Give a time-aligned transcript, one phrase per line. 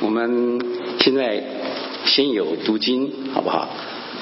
[0.00, 0.60] 我们
[1.00, 1.42] 现在
[2.04, 3.68] 先有读经，好不好？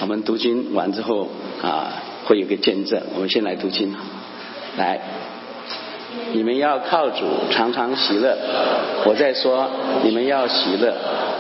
[0.01, 1.29] 我们读经完之后
[1.63, 3.01] 啊，会有个见证。
[3.15, 3.95] 我们先来读经，
[4.79, 5.01] 来，
[6.33, 8.37] 你们要靠主常常喜乐。
[9.05, 9.71] 我在说，
[10.03, 10.95] 你们要喜乐，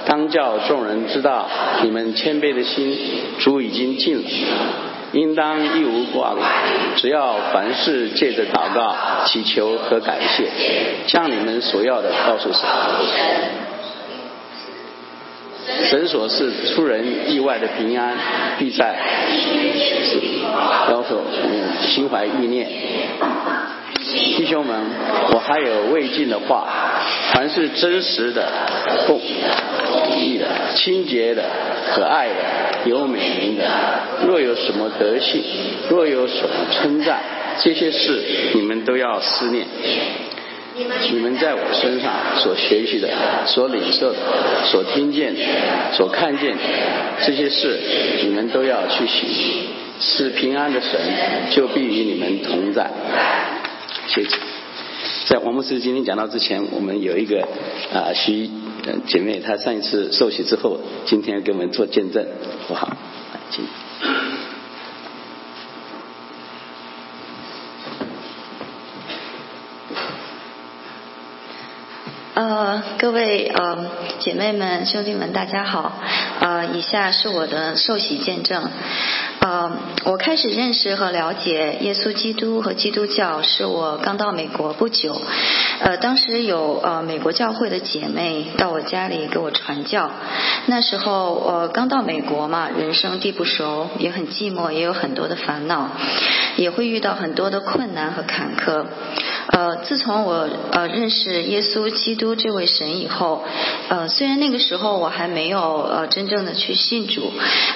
[0.04, 1.48] 当叫众人知道
[1.82, 2.96] 你们谦卑的心，
[3.38, 4.30] 主已经尽了。
[5.12, 6.40] 应当一无挂虑，
[6.96, 8.94] 只要凡事借着祷告、
[9.24, 10.50] 祈求和感谢，
[11.06, 12.60] 将你们所要的告诉神。
[15.84, 18.16] 神所是出人意外的平安，
[18.58, 18.96] 必在
[20.90, 21.22] 要求
[21.82, 22.68] 心怀意念。
[24.36, 24.76] 弟兄们，
[25.32, 26.68] 我还有未尽的话，
[27.32, 28.46] 凡是真实的、
[29.06, 29.20] 公
[30.16, 31.42] 义的、清洁的、
[31.94, 32.34] 可爱的、
[32.88, 33.64] 有美名的，
[34.26, 35.42] 若有什么德性，
[35.90, 37.20] 若有什么称赞，
[37.58, 38.22] 这些事
[38.54, 39.66] 你们都要思念。
[41.10, 43.08] 你们在我身上所学习的、
[43.46, 44.18] 所领受的、
[44.64, 45.40] 所听见的、
[45.92, 46.62] 所看见的
[47.24, 47.80] 这些事，
[48.24, 49.28] 你们都要去行。
[49.98, 51.00] 是平安的神
[51.52, 52.90] 就必与你们同在。
[54.08, 54.28] 谢谢。
[55.24, 57.40] 在王牧师今天讲到之前，我们有一个
[57.94, 58.50] 啊徐
[59.06, 62.26] 姐妹，她上一次受洗之后，今天给我们做见证，
[62.68, 62.94] 好不好？
[63.50, 63.64] 请。
[72.36, 73.86] 呃，各位呃
[74.18, 75.90] 姐妹们、兄弟们，大家好。
[76.38, 78.70] 呃，以下是我的受洗见证。
[79.40, 79.72] 呃，
[80.04, 85.18] 我开始认识和了解耶稣基督和基督教是我刚到美国不久。
[85.80, 90.10] 呃，当时有呃美国教会的姐妹到我家里给我传教。
[90.66, 95.90] 那时候我刚到美国嘛，人生地不熟，也很寂寞，也有很多的烦恼，
[96.56, 98.86] 也会遇到很多的困难和坎坷。
[99.48, 103.44] 呃，自从我呃认识耶稣基督这位神以后，
[103.88, 107.30] 呃，虽然那个时候我还没有呃真正的去信主，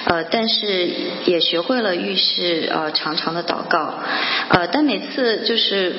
[0.05, 0.89] 呃，但是
[1.25, 3.93] 也学会了遇事呃长长的祷告，
[4.49, 5.95] 呃，但每次就是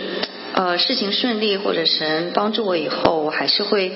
[0.55, 3.93] 呃事情顺利或者神帮助我以后，我还是会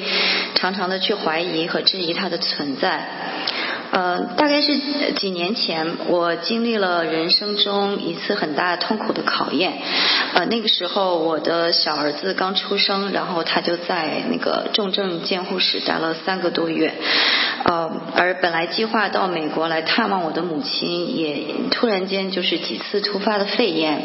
[0.55, 3.07] 常常的去怀疑和质疑他的存在。
[3.97, 4.77] 呃，大概是
[5.15, 9.73] 几年前，我经历了人生中一次很大痛苦的考验。
[10.35, 16.93] 呃，那个时候我的小儿子刚出生，然后他就在那个重症监护室待了三个多月。
[17.65, 24.03] 呃，而本来计划到美国来探望我的母亲，也突然间就是几次突发的肺炎，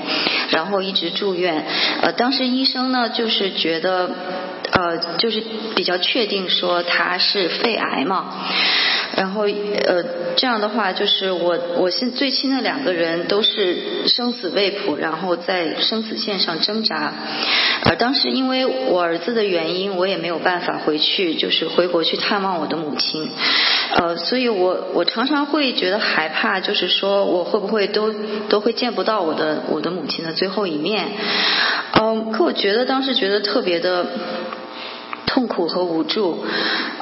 [0.52, 1.66] 然后一直住院。
[2.02, 4.10] 呃，当时医生呢，就是觉得，
[4.72, 5.44] 呃，就是
[5.76, 8.48] 比较确定说他是肺癌嘛。
[9.14, 9.46] 然后
[9.86, 10.04] 呃，
[10.36, 17.14] 这样的话就是我我现最亲的两个人都是生死未卜，然后在生死线上挣扎。
[17.84, 23.30] 呃当时因为我儿子的原因，我也没有办法回去，就是回国去探望我的母亲。
[23.96, 28.14] 呃，所以我我常常会觉得害怕，就是说我会不会都
[28.48, 31.08] 都会见不到我的我的母亲的最后一面。
[31.94, 34.06] 嗯，可我觉得当时觉得特别的
[35.32, 36.44] 痛苦和无助。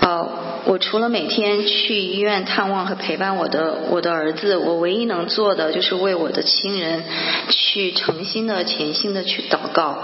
[0.01, 0.29] 呃。
[0.65, 7.01] 我除了每天去医院探望和陪伴我的我的儿子，我唯一能做的就是为我的亲人
[7.49, 10.03] 去诚心的、虔心的去祷告，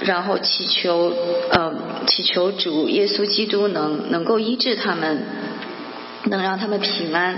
[0.00, 1.12] 然后祈求
[1.50, 1.74] 呃
[2.06, 5.26] 祈求主耶稣基督能能够医治他们，
[6.26, 7.36] 能让他们平安。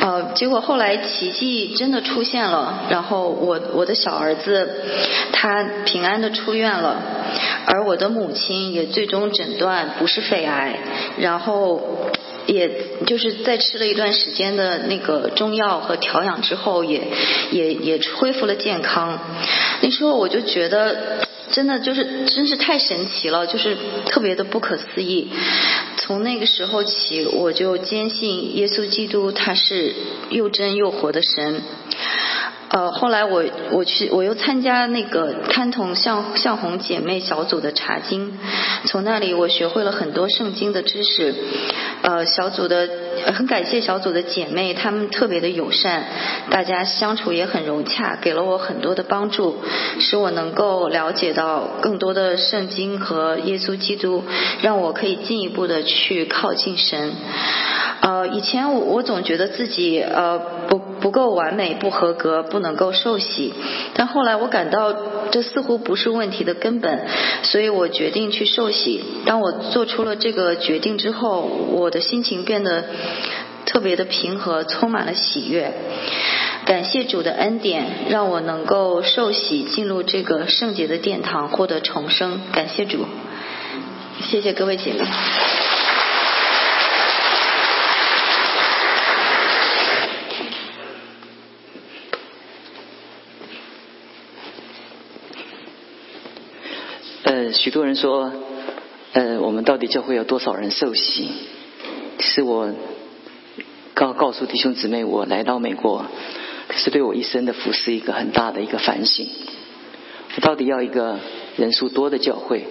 [0.00, 4.82] 呃，结果后来奇迹真的出现了，然后我我的小儿子
[5.32, 7.02] 他平安的出院了，
[7.66, 10.78] 而我的母亲也最终诊断不是肺癌，
[11.18, 12.10] 然后
[12.46, 12.70] 也
[13.06, 17.02] 就是在吃了一段时间的那个中药和调养之后，也
[17.50, 19.18] 也也恢复了健康。
[19.80, 21.26] 那时候我就觉得。
[21.48, 23.76] 真的就是真是太神奇了，就是
[24.06, 25.30] 特别的不可思议。
[26.06, 29.92] 从那个时候起，我就坚信耶稣基督他是
[30.30, 31.62] 又真又活的神。
[32.68, 38.38] 呃，后来我我去我又参加那个贪同向向红姐妹小组的查经，
[38.84, 41.34] 从那里我学会了很多圣经的知识。
[42.02, 42.88] 呃，小组的
[43.34, 46.04] 很感谢小组的姐妹，她们特别的友善，
[46.50, 49.56] 大家相处也很融洽，给了我很多的帮助，
[50.00, 54.24] 使我能够了解到更多的圣经和耶稣基督，
[54.62, 57.12] 让我可以进一步的去靠近神。
[58.00, 63.52] 呃，以前我我总觉得自己呃不不够完美，不合格，不能够受洗。
[63.94, 64.94] 但后来我感到
[65.30, 67.06] 这似乎不是问题的根本，
[67.42, 69.02] 所以我决定去受洗。
[69.24, 71.40] 当我做出了这个决定之后，
[71.72, 72.84] 我的心情变得
[73.64, 75.72] 特别的平和，充满了喜悦。
[76.64, 82.40] 感谢主的恩典，让我能够受洗，进入这个圣洁的殿堂，获得重生。
[82.52, 83.06] 感谢主，
[84.28, 85.00] 谢谢各位姐妹。
[97.22, 98.32] 呃，许多人说，
[99.12, 101.30] 呃，我们到底教会有多少人受洗？
[102.18, 102.72] 是我。
[104.26, 106.04] 告诉弟兄姊妹，我来到美国，
[106.74, 109.24] 是对我一生的服侍一个很大的一个反省。
[110.34, 111.20] 我到底要一个
[111.56, 112.64] 人数多的教会，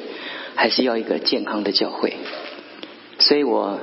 [0.55, 2.17] 还是要一个健康的教会？
[3.19, 3.79] 所以我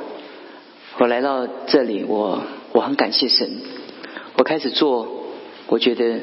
[0.99, 2.43] 我来到这里，我
[2.73, 3.51] 我很感谢神。
[4.37, 5.25] 我开始做，
[5.69, 6.21] 我觉得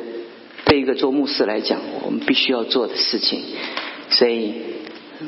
[0.66, 3.42] 对一个做牧师来讲，我们必须要做的事情。
[4.12, 4.54] 所以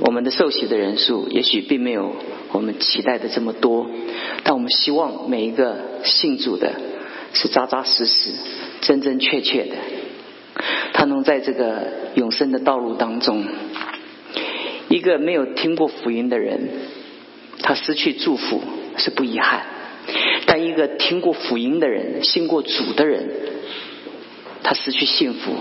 [0.01, 2.15] 我们的受洗的人数，也许并没有
[2.53, 3.89] 我们期待的这么多，
[4.43, 6.73] 但我们希望每一个信主的，
[7.33, 8.31] 是扎扎实实、
[8.81, 9.75] 真真确确的，
[10.93, 13.45] 他能在这个永生的道路当中，
[14.89, 16.67] 一个没有听过福音的人，
[17.61, 18.61] 他失去祝福
[18.97, 19.65] 是不遗憾，
[20.45, 23.29] 但一个听过福音的人、信过主的人，
[24.61, 25.53] 他失去幸福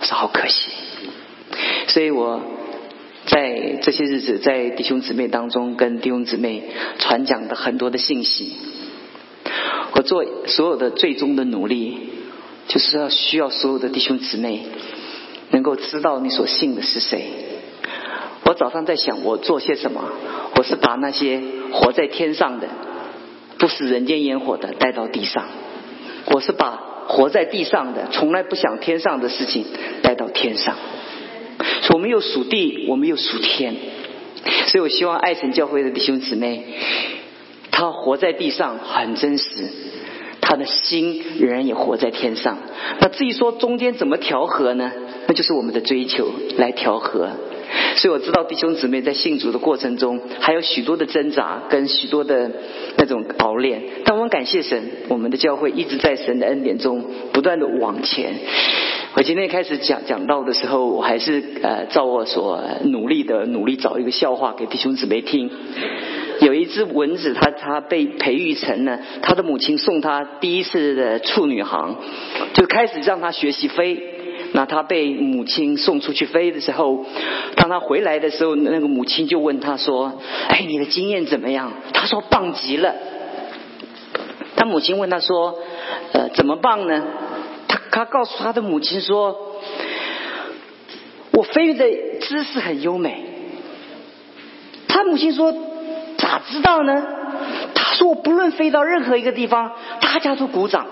[0.00, 0.72] 是好可惜。
[1.88, 2.59] 所以我。
[3.30, 6.64] 在这些日子，在弟兄姊妹当中，跟弟兄姊妹
[6.98, 8.54] 传讲的很多的信息，
[9.92, 11.96] 我做所有的最终的努力，
[12.66, 14.66] 就是要需要所有的弟兄姊妹
[15.50, 17.24] 能够知道你所信的是谁。
[18.44, 20.02] 我早上在想，我做些什么？
[20.56, 21.40] 我是把那些
[21.70, 22.66] 活在天上的、
[23.58, 25.44] 不食人间烟火的带到地上；
[26.26, 26.70] 我是把
[27.06, 29.66] 活在地上的、从来不想天上的事情
[30.02, 30.74] 带到天上。
[31.94, 33.74] 我们又属地，我们又属天，
[34.66, 36.64] 所以我希望爱神教会的弟兄姊妹，
[37.70, 39.68] 他活在地上很真实，
[40.40, 42.58] 他的心仍然也活在天上。
[43.00, 44.92] 那至于说中间怎么调和呢？
[45.26, 47.30] 那就是我们的追求来调和。
[47.96, 52.50] 所以我知道弟兄姊妹在信主的过程中，还有许多的挣扎跟许多的
[52.96, 53.82] 那种熬炼。
[54.04, 58.34] 但我们感谢神，我们的教会一直在神的恩典中不断的往前。
[59.14, 65.50] 我今天开始讲讲到的时候，我还是呃照我所努力的努力找一个笑话给弟兄姊妹听。
[66.40, 71.96] 有一只蚊子，它它被培育成了，他的母亲送他第一次的处女航，
[72.54, 74.19] 就开始让他学习飞。
[74.52, 77.04] 那他被母亲送出去飞的时候，
[77.56, 82.94] 当他回来的时候，那个母亲就问他说：“哎，你的经验怎么样？”他说：“棒极了。”
[84.56, 85.58] 他母亲问他说
[86.12, 87.04] ：“呃，怎么棒呢？”
[87.68, 89.56] 他他告诉他的母亲说
[91.32, 91.86] ：“我飞的
[92.20, 93.24] 姿势很优美。”
[94.88, 95.54] 他母亲说
[96.18, 97.06] ：“咋知道呢？”
[97.74, 100.86] 他说：“我不论飞到任何一个地方，大家都鼓掌。”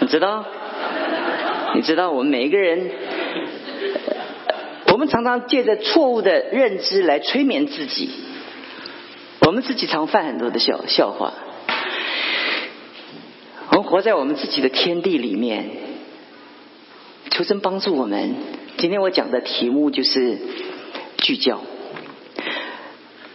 [0.00, 0.44] 你知道？
[1.74, 2.90] 你知道我们每一个人，
[4.92, 8.10] 我们常常借着错误的认知来催眠自己，
[9.46, 11.32] 我们自己常犯很多的笑笑话。
[13.70, 15.70] 我们活在我们自己的天地里面，
[17.30, 18.34] 求神帮助我们。
[18.76, 20.36] 今天我讲的题目就是
[21.16, 21.60] 聚焦。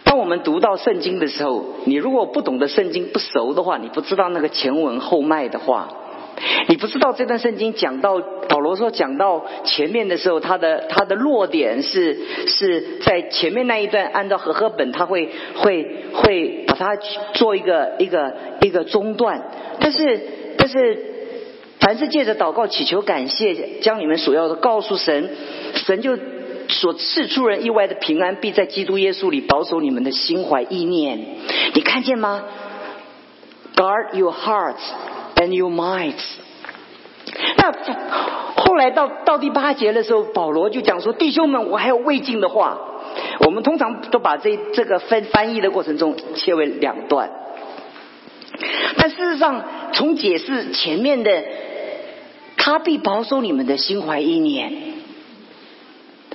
[0.04, 5.88] 当我们读到圣经的时候，你如果不懂得圣经不熟的话，你不知道那个前文后脉的话，
[6.68, 16.96] 你不知道这段圣经讲到保罗说讲到前面的时候，他的他的落点是是在前面那一段，按照和合本他会会会把它
[17.34, 19.42] 做一个一个一个中断。
[19.80, 20.20] 但是，
[20.58, 20.98] 但是，
[21.80, 25.30] 凡是借着祷告祈求感谢，将你们所要的告诉神，
[25.74, 26.18] 神就
[26.68, 31.18] 所赐出人意外的平安，必在基督耶稣里保守你们的心怀意念。
[31.74, 32.44] 你看见吗
[33.76, 34.82] ？Guard your hearts
[35.38, 36.22] and your minds。
[37.56, 37.72] 那
[38.56, 42.78] 后来到到第八节的时候，保罗就讲说：“弟兄们，我还有未尽的话。”
[43.40, 47.30] 我们通常都把这这个翻翻译的过程中切为两段。
[48.96, 51.44] 但事实上，从解释前面的，
[52.56, 54.72] 他必保守你们的心怀意念，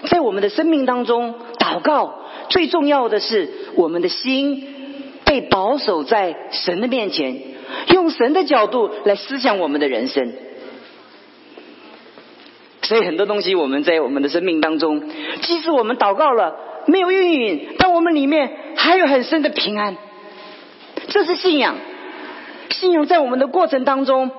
[0.05, 4.72] 在我们的生命当中，祷告最重要的是我们的心
[5.33, 7.41] 被保守在神的面前，
[7.87, 10.31] 用神的角度来思想我们的人生。
[12.83, 15.09] 所以很多东西我们在我们的生命当中，
[15.41, 19.97] 即使我们祷告了没有应允，但我们里面还有很深的平安，
[21.07, 21.77] 这是信仰。
[22.69, 24.29] 信仰在我们的过程当中，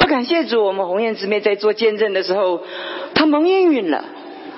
[0.00, 2.62] 我感谢主，我们红颜姊妹在做见证的时候，
[3.14, 4.02] 他蒙应允了。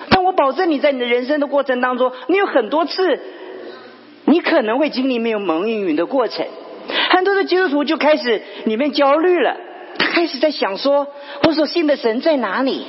[0.09, 3.21] 但我保证你在你的人生的过程当中，你有很多次，
[4.31, 6.47] 你可能会经历没有蒙应允的过程。
[7.11, 9.57] 很多的基督徒就开始里面焦虑了，
[9.99, 11.09] 他开始在想说：
[11.43, 12.85] 我所信的神在哪里？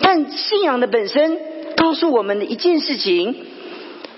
[0.00, 1.38] 但信仰的本身
[1.76, 3.36] 告诉我们的一件事情：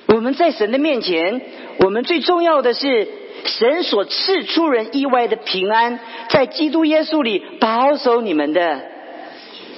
[0.07, 1.41] 我们在神的面前，
[1.81, 3.09] 我们最重要的是。
[3.45, 8.83] 神所赐出人意外的平安，在基督耶稣里保守你们的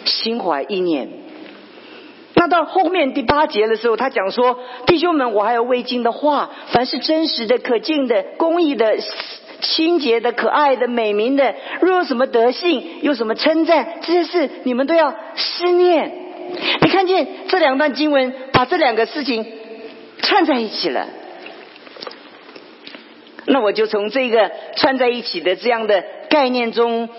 [0.06, 1.08] 心怀意念。
[2.40, 8.96] 那到后面第八节的时候，他讲说：“弟兄们，我还有未尽的话，凡是真实的、可敬的、公义的、
[9.60, 16.10] 清洁的、可爱的、美名的，若有什么德性，有什么称赞，这些事你们都要思念。”
[16.80, 19.44] 你看见这两段经文，把这两个事情
[20.22, 21.08] 串在一起了。
[23.44, 27.10] 那我就从这个串在一起的这样的概念中，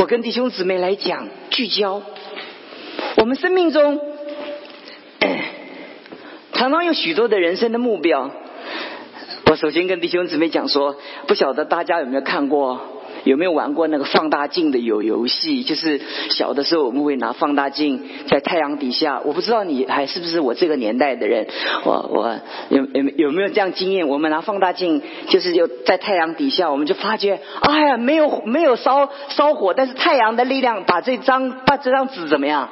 [0.00, 2.02] 我跟弟兄姊妹来讲聚焦。
[3.18, 4.00] 我们生命中
[6.62, 8.30] 常常有许多的人生的目标。
[9.50, 10.94] 我首先跟弟兄姊妹讲说，
[11.26, 12.80] 不晓得大家有没有看过。
[13.24, 15.64] 有没有玩过那个放大镜的有游戏？
[15.64, 16.00] 就是
[16.30, 19.20] 小的时候我们会拿放大镜在太阳底下。
[19.24, 21.48] 我不知道你还是不是我这个年代的人。
[21.84, 22.38] 我我
[22.68, 24.06] 有有有没有这样经验？
[24.06, 32.68] 我们拿放大镜就是就在太阳底下，我们就发觉，哎呀，没有没有烧烧火，但是太阳的力量把这张把这张纸怎么样？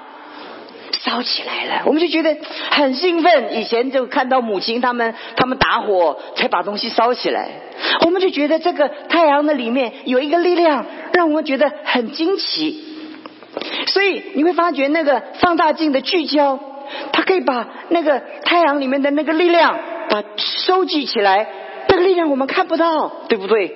[1.02, 2.36] 烧起来了，我们就觉得
[2.70, 3.56] 很兴奋。
[3.56, 7.48] 以前就看到母亲他们他们打火才把东西烧起来，
[8.04, 12.84] 我们就觉得这个太阳的里面有一个力量，让我们觉得很惊奇。
[13.86, 16.58] 所以你会发觉那个放大镜的聚焦，
[17.12, 19.78] 它可以把那个太阳里面的那个力量
[20.08, 21.46] 把收集起来，
[21.88, 23.74] 那个力量我们看不到，对不对？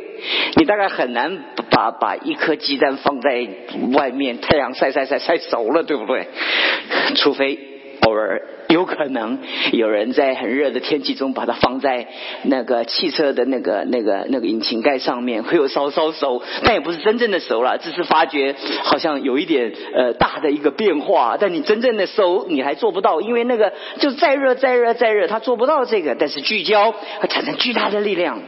[0.57, 3.47] 你大概很难把把一颗鸡蛋放在
[3.93, 6.29] 外面，太阳晒晒晒晒熟了，对不对？
[7.17, 7.59] 除非
[8.03, 9.39] 偶尔有可能
[9.73, 12.07] 有人在很热的天气中把它放在
[12.43, 21.37] 那个汽车的那个那个那个引擎盖上面，会有稍稍熟，但也不是真正的熟了，只是发觉好像有一点呃大的一个变化。
[21.41, 26.15] 但你真正的熟你还做不到，因为那个就再热再热再热，它做不到这个。
[26.19, 28.39] 但是聚焦会产生巨大的力量。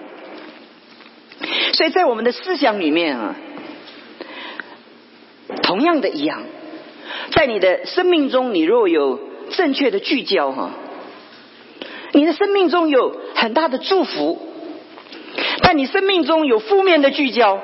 [1.76, 3.36] 所以在我们的思想里面啊，
[5.62, 6.42] 同样的一样，
[7.32, 10.70] 在你的生命中，你若有正确的聚焦哈，
[12.12, 14.38] 你的生命中有很大的祝福；
[15.60, 17.60] 但你生命中有负面的聚焦，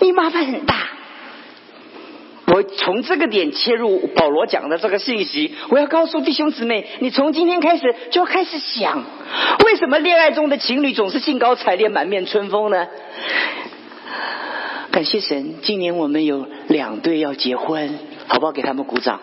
[0.00, 0.90] 你麻烦很大。
[2.54, 9.04] 我从这个点切入保罗讲的这个信息，我要告诉弟兄姊妹，你从今天开始就要开始想，
[9.64, 12.86] 为什么恋爱中的情侣总是兴高采烈、满面春风呢？
[14.90, 18.52] 感谢神，今年我们有两对要结婚，好不好？
[18.52, 19.20] 给他们鼓掌。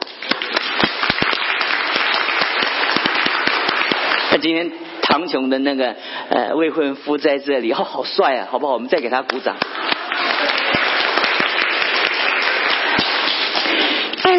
[4.32, 4.72] 那今天
[5.04, 5.96] 唐琼的那个
[6.30, 8.74] 呃未婚夫在这里，哦，好帅啊，好不好？
[8.74, 9.56] 我们再给他鼓掌。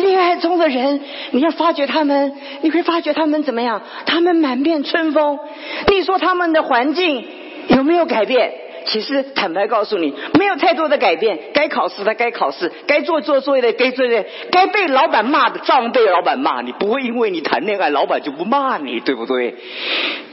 [0.01, 3.83] 恋爱中的人，你要发觉他们，你会发觉他们怎么样？
[4.07, 5.39] 他们满面春风。
[5.89, 7.25] 你说他们的环境
[7.69, 8.53] 有没有改变？
[8.87, 11.39] 其实坦白告诉你，没有太多的改变。
[11.53, 16.61] 该考试的该考试，该做做作业的该做作业，该被老板骂的照样被老板骂。
[16.63, 19.55] 你不会因为你谈恋爱，老板就不骂你，对不对？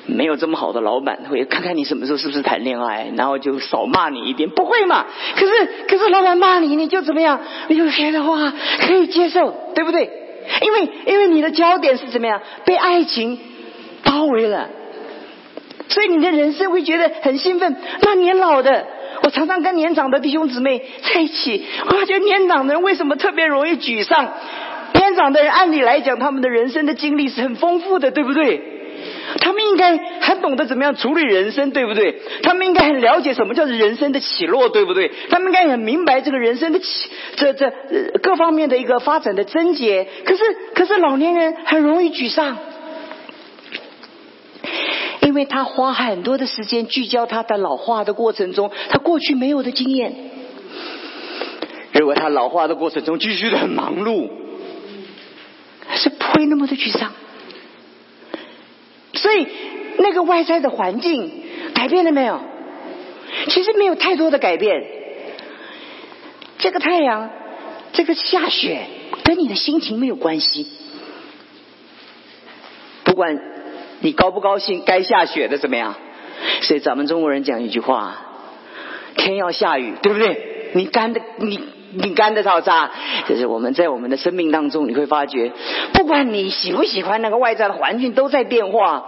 [0.05, 5.05] 没有这么好的老板会看看你什么时候是不是谈恋爱，然后就少骂你一点，不会嘛？
[5.35, 7.41] 可是可是老板骂你，你就怎么样？
[7.67, 10.09] 你就觉得哇，可以接受，对不对？
[10.61, 12.41] 因为因为你的焦点是怎么样？
[12.63, 13.37] 被爱情
[14.03, 14.69] 包围了。
[15.89, 17.75] 所以你的人生会觉得很兴奋。
[18.01, 18.85] 那年老的，
[19.23, 24.33] 我常常跟年长的弟兄姊妹在一起，我发觉年长的人为什么特别容易沮丧？
[24.93, 28.61] 年长的人按理来讲，他们的人生的经历是很丰富的，对不对？
[29.41, 32.15] 他们应该很懂得怎么样处理人生，对不对？
[32.41, 35.11] 他们应该很了解什么叫做人生的起落，对不对？
[35.29, 37.71] 他们应该很明白这个人生的起这这
[38.21, 40.07] 各方面的一个发展的症结。
[40.25, 42.57] 可是，可是老年人很容易沮丧。
[45.37, 50.11] 因为他花很多的时间聚焦他的老化的过程中，他过去没有的经验。
[51.93, 54.31] 如果他老化的过程中继续的很忙碌，
[55.93, 57.13] 是不会那么的沮丧。
[59.13, 59.45] 所以
[59.99, 61.43] 那个外在的环境
[61.75, 62.41] 改变了没有？
[63.49, 64.83] 其实没有太多的改变。
[66.57, 67.29] 这个太阳，
[67.93, 68.87] 这个下雪，
[69.23, 70.65] 跟你的心情没有关系。
[73.03, 73.55] 不管。
[73.99, 74.83] 你高不高兴？
[74.85, 75.95] 该下雪的怎么样？
[76.61, 78.15] 所以咱们中国人讲一句话：
[79.15, 80.71] 天要下雨，对不对？
[80.73, 81.59] 你干的，你
[81.93, 82.91] 你干的吵杂。
[83.27, 85.51] 就是我们在我们的生命当中，你会发觉，
[85.93, 89.07] 不管你喜不喜欢那个外在的环境都在变化。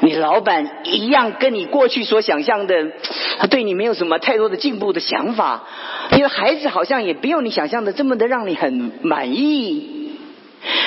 [0.00, 2.92] 你老板一样跟你过去所想象的，
[3.38, 5.64] 他对你没有什么太多的进步的想法。
[6.12, 10.01] 你的孩子好像也没有你想象的这么的让你很满意。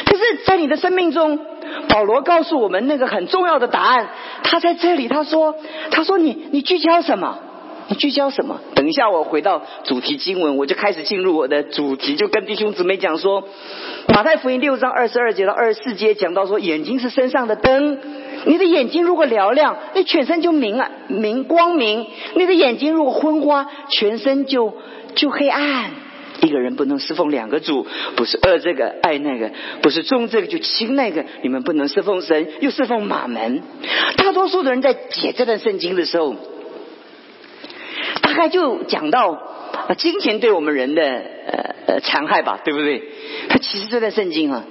[0.05, 1.39] 可是，在你的生命中，
[1.89, 4.09] 保罗告诉我们那个很重要的答案。
[4.43, 5.55] 他在这里，他说
[5.91, 7.39] ：“他说你你聚焦什么？
[7.87, 8.61] 你聚焦什么？
[8.73, 13.43] 等一下我回到主题经文，我就开始进入我的主题，就跟弟兄姊妹讲说，
[14.07, 17.99] 马太福音六章二十二节到二十四节讲到说，眼睛是身上的灯，
[18.45, 22.05] 你的眼睛如果嘹亮，那全身就明啊明光明；
[22.35, 24.73] 你的眼睛如果昏花，全身就
[25.15, 25.91] 就黑暗。
[26.41, 29.51] 一个人不能侍奉两个主，不是爱这个爱那个，
[29.81, 31.25] 不是重这个就轻那个。
[31.41, 33.61] 你们不能侍奉神又侍奉马门。
[34.17, 36.35] 大多数的人在解这段圣经的时候。
[38.21, 39.41] 大概就讲到
[39.97, 43.01] 金钱对我们人的呃呃残害吧，对不对？
[43.47, 44.65] 他其实这段圣经啊，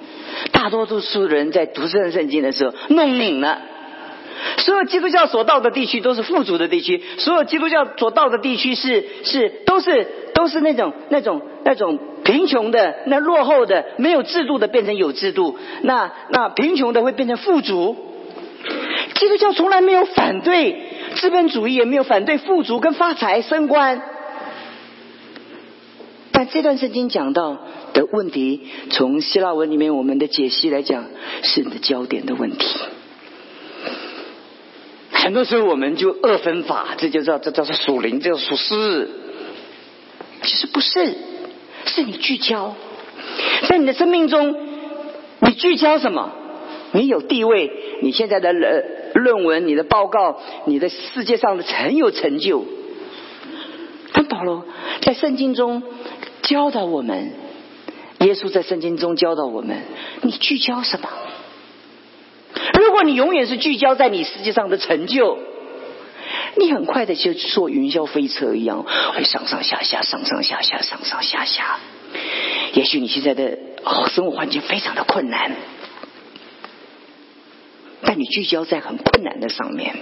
[0.52, 3.62] 大多数的人在读这段圣经的时候弄拧了。
[4.58, 17.96] 所有基督教所到的地区都是富足的地区，所有基督教所到的地区是是都是都是那种那种那种贫穷的、那落后的、没有制度的变成有制度，那那贫穷的会变成富足。
[19.14, 20.90] 基督教从来没有反对。
[21.16, 24.02] 资本主义也没有反对富足跟发财升官，
[26.32, 27.56] 但这段圣经讲到
[27.92, 31.04] 的问题，从希腊文里面我们的解析来讲，
[31.42, 32.66] 是你的焦点的问题。
[35.24, 39.08] 很多时候我们就二分法，这就叫这叫做属灵，这叫属实。
[40.42, 41.14] 其实不是，
[41.86, 42.74] 是你聚焦，
[43.66, 44.54] 在你的生命中，
[45.40, 46.30] 你聚焦什么？
[46.92, 48.84] 你有地位，你现在的人。
[49.14, 52.64] 论文、你的报告、你的世界上的很有成就。
[54.12, 54.66] 但保罗
[55.02, 55.84] 在圣经中
[56.42, 57.30] 教导我们，
[58.18, 59.82] 耶稣在圣经中教导我们：
[60.22, 61.08] 你聚焦什么？
[62.80, 65.38] 如果你永远是聚焦在你世界上的成就，
[66.56, 68.84] 你很快的就坐云霄飞车一样，
[69.14, 71.78] 会上上下下、上上下下、上上下下。
[72.74, 73.58] 也许你现在的
[74.14, 75.52] 生活环境非常的困难。
[78.06, 79.96] 但你聚焦在很困难的上面，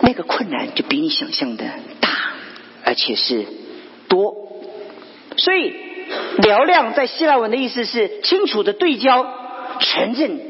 [0.00, 1.64] 那个困难就比你想象的
[2.00, 2.08] 大，
[2.84, 3.44] 而且是
[4.08, 4.34] 多。
[5.36, 5.74] 所以
[6.38, 9.22] 嘹亮在希腊文的意思是清楚的对焦、
[9.82, 10.40] 纯正。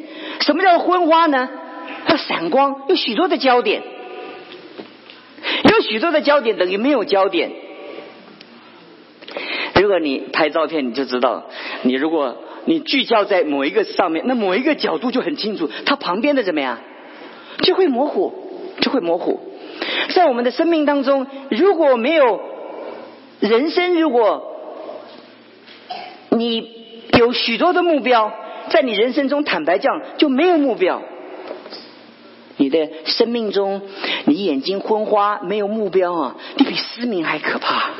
[0.40, 1.48] 什么叫昏花呢？
[2.06, 3.82] 它闪光，有许多的焦点，
[5.64, 7.50] 有许多的焦点等于没有焦点。
[9.80, 11.46] 如果你拍照片，你就知道，
[11.82, 12.36] 你如果。
[12.64, 16.78] 你聚焦在某一个上面，那某一个角度就很清楚，它旁边的怎么样，
[17.62, 18.32] 就会模糊，
[18.80, 19.40] 就会模糊。
[20.14, 22.40] 在我们的生命当中，如果没有
[23.40, 24.54] 人生，如果
[26.30, 26.70] 你
[27.18, 28.32] 有许多的目标，
[28.72, 31.02] 在你人生中，坦白讲就没有目标。
[32.56, 33.82] 你的生命中，
[34.24, 37.90] 你眼睛昏花，没有目标啊，你比失明还可怕。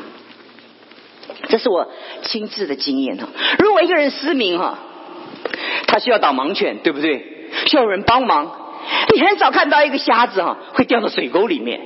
[1.49, 1.89] 这是我
[2.23, 3.29] 亲自的经验哈。
[3.59, 4.79] 如果一个人失明哈，
[5.87, 7.51] 他需要导盲犬，对不对？
[7.67, 8.51] 需要人帮忙。
[9.15, 11.81] 你很少看到一个瞎子哈会掉到水沟里面。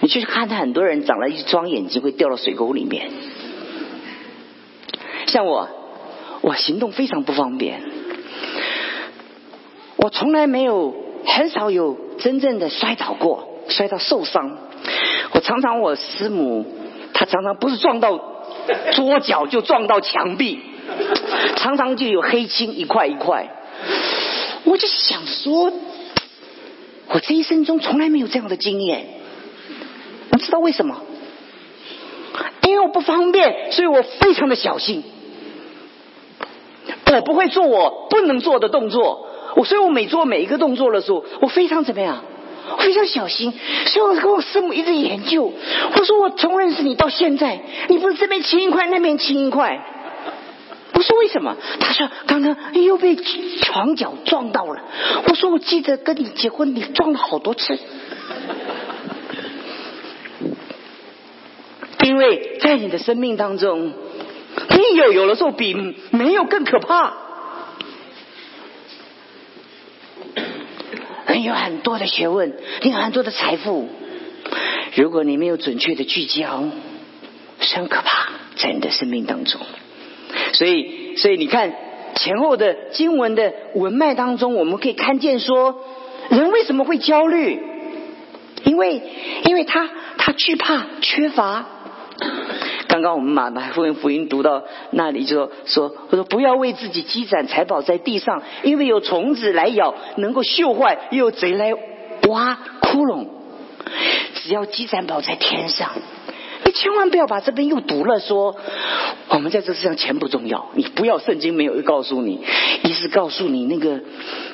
[0.00, 3.10] 你去看到，很多人长了一双眼睛会掉到水沟里面。
[5.26, 5.68] 像我，
[6.40, 7.82] 我行动非常不方便。
[9.96, 10.94] 我从来没有，
[11.26, 14.56] 很少有真正的摔倒过，摔到受伤。
[15.32, 16.66] 我常常我师母，
[17.12, 18.34] 她常常不是撞到。
[18.92, 20.60] 桌角就撞到墙壁，
[21.56, 23.48] 常常就有黑青一块一块。
[24.64, 25.72] 我就想说，
[27.08, 29.06] 我这一生中从来没有这样的经验。
[30.32, 31.00] 你知道为什么？
[32.66, 35.02] 因为我不方便，所以我非常的小心。
[37.14, 42.22] 我不会做我不能做的动作，我所以我每做每一个动作的时候，我非常怎么样？
[42.80, 43.54] 非常小心，
[43.86, 45.50] 所以我跟我师母一直研究。
[45.96, 49.82] 我说我从认识你到现在，你不是这边轻一块，那边轻一块。
[50.92, 51.56] 我说为什么？
[51.80, 54.82] 他说刚刚又被床脚撞到了。
[55.28, 57.78] 我说我记得跟你结婚，你撞了好多次。
[62.04, 63.92] 因为在你的生命当中，
[64.70, 65.74] 你有有的时候比
[66.10, 67.14] 没有更可怕。
[71.34, 73.88] 你有很多的学问，你有很多的财富。
[74.96, 76.64] 如果你没有准确的聚焦，
[77.60, 79.60] 是很可怕，在你的生命当中。
[80.52, 81.72] 所以，所以你看
[82.16, 85.84] 前后的经文的文脉当中，我们可以看见说，
[86.30, 87.62] 人为什么会焦虑？
[88.64, 89.00] 因为，
[89.44, 91.66] 因为他他惧怕缺乏。
[92.88, 101.72] 刚刚我们马马福音福音读到那里，就说说，我说不要为自己积攒财宝在地上，因为有虫子来咬，能够锈坏；又有贼来
[102.28, 103.26] 挖窟窿。
[104.34, 105.90] 只要积攒宝在天上，
[106.64, 108.56] 你千万不要把这边又读了，说
[109.28, 112.40] 我们在这世上钱不重要，你不要圣经没有告诉你，
[112.84, 114.00] 一是告诉你那个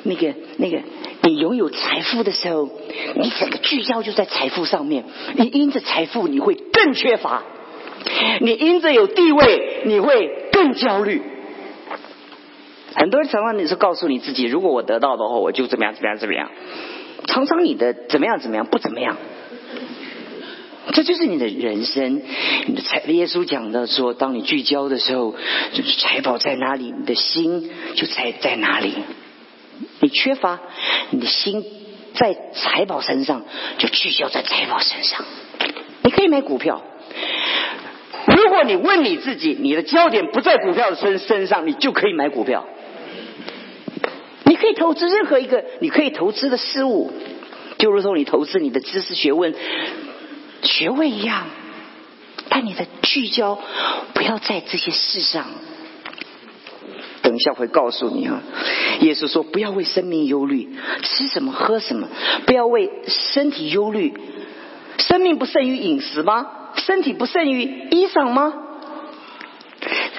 [0.03, 0.81] 那个那个，
[1.21, 2.69] 你拥有财富的时候，
[3.15, 7.43] 你整个聚焦就在财富上面，你因着财富你会更缺乏，
[8.41, 11.21] 你因着有地位你会更焦虑。
[12.95, 16.49] 很多人常常你是告诉你自己，如果我得到的话，我就怎么样怎么样怎么样。
[17.27, 19.17] 常常你的怎么样怎么样不怎么样，
[20.93, 22.21] 这就是你的人生。
[22.67, 25.35] 你的财，耶稣讲的说，当你聚焦的时候，
[25.73, 28.93] 就是财宝在哪里，你的心就在在哪里。
[29.99, 30.59] 你缺乏，
[31.09, 31.65] 你的心
[32.13, 33.43] 在财宝身上，
[33.77, 35.25] 就聚焦在财宝身上。
[36.03, 36.81] 你可以买股票。
[38.45, 42.63] 如果你问你自己，你的焦点不在股票的身身上，你就可以买股票。
[44.43, 47.11] 你可以投资任何一个你可以投资的事物，
[47.79, 49.55] 就如同你投资你的知识、学问、
[50.61, 51.47] 学位一样。
[52.47, 53.59] 但你的聚焦
[54.13, 55.47] 不要在这些事上。
[57.23, 58.43] 等一下会告诉你啊，
[59.01, 60.69] 耶稣说不要为生命忧虑，
[61.01, 62.07] 吃什么喝什么，
[62.45, 64.13] 不要为身体忧虑。
[64.99, 66.47] 生命不胜于饮食吗？
[66.77, 68.53] 身体不胜于衣裳吗？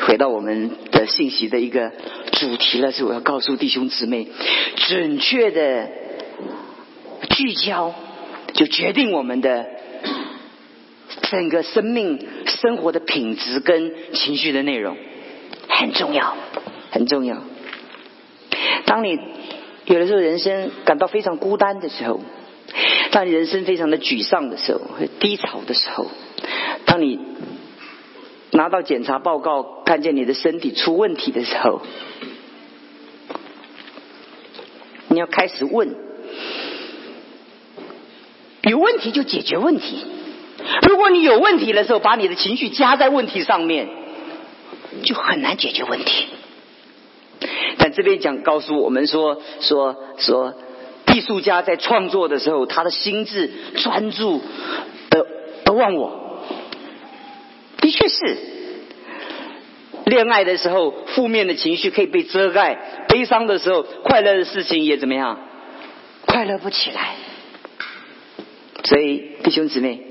[0.06, 1.90] 回到我们的信息的一个
[2.32, 4.28] 主题了，是我要告诉弟兄姊妹，
[4.76, 5.88] 准确的
[7.30, 7.94] 聚焦，
[8.52, 9.66] 就决定我们的
[11.22, 14.96] 整个生命生活的品质跟情绪的内容，
[15.68, 16.36] 很重要，
[16.90, 17.42] 很重要。
[18.84, 19.18] 当你
[19.86, 22.20] 有的时候人生感到非常孤单的时候，
[23.10, 24.80] 当你人生非常的沮丧的时候，
[25.18, 26.06] 低潮的时候，
[26.96, 27.18] 当你。
[28.52, 31.82] 拿到检查报告，看见你的身体出问题的时候，
[35.08, 35.94] 你要开始问：
[38.62, 40.06] 有问题就解决问题。
[40.88, 43.88] 如果你有问题的时候，把你的情绪加在问题上面，
[45.02, 46.26] 就很难解决问题。
[47.76, 50.54] 但这边讲告诉我们说说说，
[51.12, 54.40] 艺术家在创作的时候，他的心智专注
[55.10, 55.26] 的
[55.64, 56.22] 的忘我。
[57.86, 58.36] 的确是，
[60.06, 65.38] 恋爱的时候负面的情绪可以被遮盖，悲伤的时候快乐的事情也怎么样，
[66.26, 67.14] 快乐不起来。
[68.82, 70.02] 所以弟兄姊妹，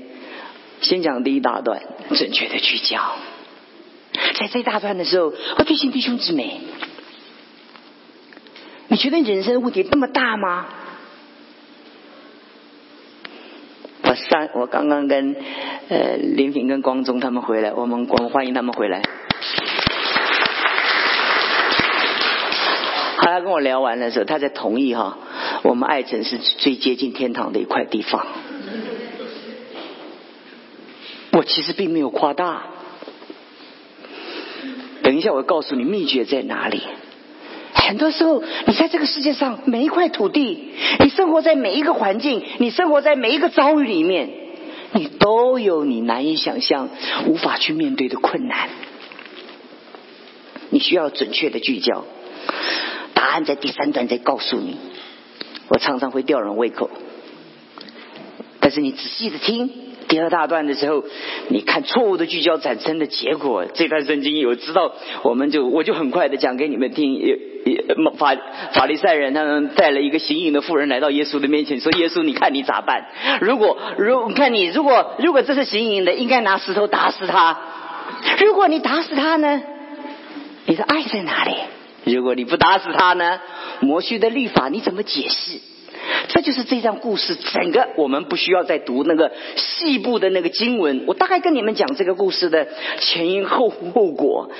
[0.80, 1.82] 先讲第一大段，
[2.14, 3.14] 正确的聚焦。
[4.38, 6.58] 在这一大段的时候，我提醒弟兄姊妹，
[8.88, 10.66] 你觉得人生问题那么大吗？
[14.30, 15.36] 上我刚刚跟
[15.88, 19.02] 呃林平跟光宗他们回来，我们我们欢迎他们回来。
[23.18, 25.18] 他跟我聊完的时候，他才同意哈，
[25.62, 28.26] 我们爱城是最接近天堂的一块地方。
[31.32, 32.62] 我其实并没有夸大，
[35.02, 36.82] 等一下我告诉你秘诀在哪里。
[37.74, 44.30] 很多时候，你在这个世界上每一块土地，你生活在每一个环境，你生活在每一个遭遇里面，
[44.92, 46.88] 你都有你难以想象、
[47.26, 48.68] 无法去面对的困难。
[50.70, 52.04] 你需要准确的聚焦，
[53.14, 54.76] 答案在第三段再告诉你。
[55.68, 56.90] 我常常会吊人胃口，
[58.60, 59.70] 但是你仔细的听。
[60.08, 61.04] 第二大段的时候，
[61.48, 63.64] 你看错误的聚焦产生的结果。
[63.74, 64.92] 这段圣经有知道，
[65.22, 67.14] 我们就我就很快的讲给你们听。
[67.14, 67.84] 也
[68.16, 68.36] 法
[68.72, 73.06] 法利赛人他们带了一个行淫的妇人来到耶稣的面前，说：“耶稣，你看你咋办？
[73.40, 77.58] 如果如看你如果如果这是行淫的，应该拿石头打死他。
[78.38, 79.60] 如果你打死他呢？
[80.66, 81.56] 你的爱在哪里？
[82.04, 83.40] 如果你不打死他呢？
[83.80, 85.58] 摩西的律法你怎么解释？”
[86.28, 91.04] 这就是这段故事，整个我们不需要再读那个细部的那个经文。
[91.06, 92.68] 我大概跟你们讲这个故事的
[93.00, 94.50] 前因后后果。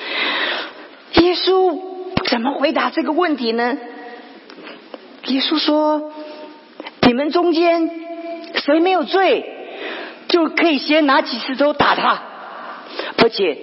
[1.15, 1.79] 耶稣
[2.27, 3.79] 怎么回答这个问题呢？
[5.27, 6.13] 耶稣说
[7.03, 7.91] ：“你们中间
[8.55, 9.45] 谁没有罪，
[10.29, 12.23] 就可以先拿起石头打他，
[13.19, 13.59] 而且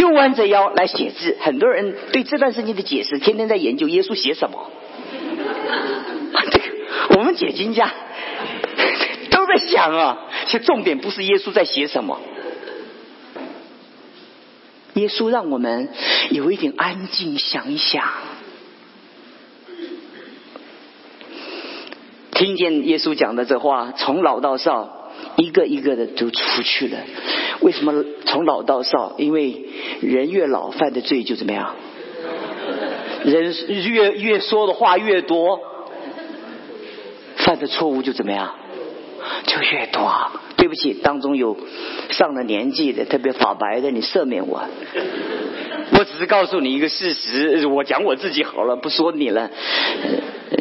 [0.00, 4.70] 又弯着腰来写字。”很多人对这段圣经的解释，天天在研究耶稣写什么。
[7.16, 7.92] 我们解经家
[9.30, 12.20] 都在想啊，其实重点不是耶稣在写什么，
[14.94, 15.88] 耶稣让我们
[16.30, 18.04] 有一点安静想一想，
[22.32, 26.98] 听见耶稣讲的这话，从老到少，一个一个的都出去了。
[27.60, 29.14] 为什么从老到少？
[29.18, 29.64] 因为
[30.00, 31.74] 人越老犯的罪就怎么样？
[33.24, 33.54] 人
[33.90, 35.60] 越越说的话越多。
[37.54, 38.52] 犯的错误就怎么样，
[39.46, 40.12] 就越多。
[40.56, 41.56] 对不起，当中有
[42.10, 44.64] 上了年纪的，特别发白的，你赦免我。
[45.96, 49.48] 我只是告诉你一个事实，我讲我自己好了，不说你了。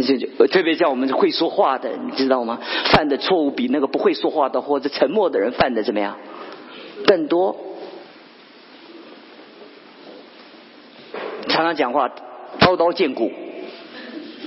[0.05, 2.59] 就就特别像我们会说话的，你知道吗？
[2.91, 6.19] 犯的错误比那个不会说话的或者沉默的人犯的怎么样？
[7.07, 7.57] 更多。
[11.47, 12.11] 常常讲话，
[12.59, 13.31] 刀刀见骨，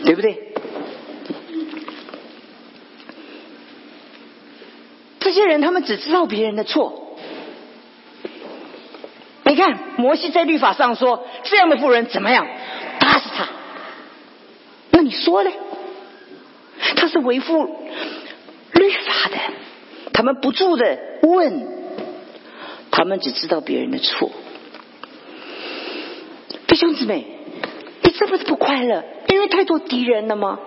[0.05, 0.45] 对不对？
[5.21, 7.19] 这这些人他们只知道别人的错。
[9.45, 12.47] 你看，摩西在律法上说，这样的妇人怎么样？
[12.99, 13.47] 打死他。
[14.93, 15.51] 那你说呢？
[16.97, 17.65] 他是维护
[18.73, 19.37] 律法的，
[20.15, 21.69] 他们不住的问，
[22.91, 24.33] 他们只知道别人的错。
[26.67, 27.27] 弟兄姊妹，
[28.01, 30.59] 你这么不快乐，因为太多敌人了吗？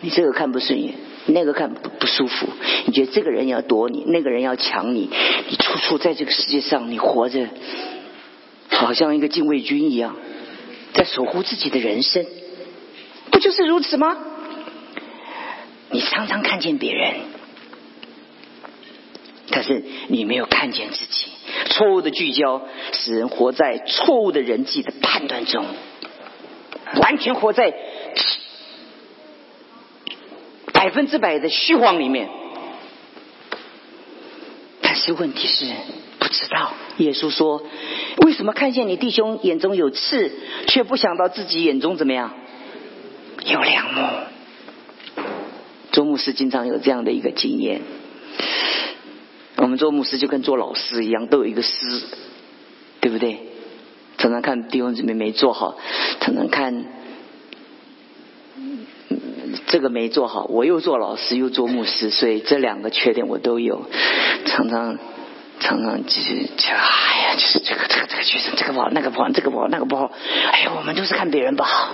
[0.00, 0.94] 你这个看不顺眼，
[1.26, 2.46] 那个看不不舒服，
[2.86, 5.10] 你觉得这个人要躲你，那个人要抢你，
[5.48, 7.48] 你处处在这个世界上，你活着
[8.68, 10.16] 好像一个禁卫军一样，
[10.92, 12.26] 在守护自己的人生，
[13.30, 14.16] 不就是如此吗？
[15.90, 17.14] 你常常看见别人，
[19.50, 21.26] 但是你没有看见自己。
[21.70, 25.64] 错误的聚焦使人活在错误的人际的判断中，
[27.00, 27.72] 完全活在
[30.84, 32.28] 百分之百的虚晃里面。
[34.82, 35.64] 但是问题是
[36.18, 36.74] 不知道。
[36.98, 37.62] 耶稣说
[38.22, 40.30] ：“为什么看见你弟兄眼中有刺，
[40.68, 42.34] 却不想到自己眼中怎么样
[43.46, 45.22] 有良木？”
[45.90, 47.80] 周牧师经常有这样的一个经验。
[49.56, 52.02] 我们做牧师就跟做老师一样，都有一个师，
[53.00, 53.38] 对不对？
[54.18, 55.78] 常常看弟兄姊妹没做好，
[56.20, 56.84] 常常看
[59.74, 63.90] 这个没做好，我又做老师又做牧师，所以这两个缺点我都有。
[64.46, 65.00] 常常
[65.58, 70.12] 常常就是就哎呀，就是这个这个这个学生这个不好，那个不好，这个不好，那个不好。
[70.52, 71.90] 哎呀，我们都是看别人不好。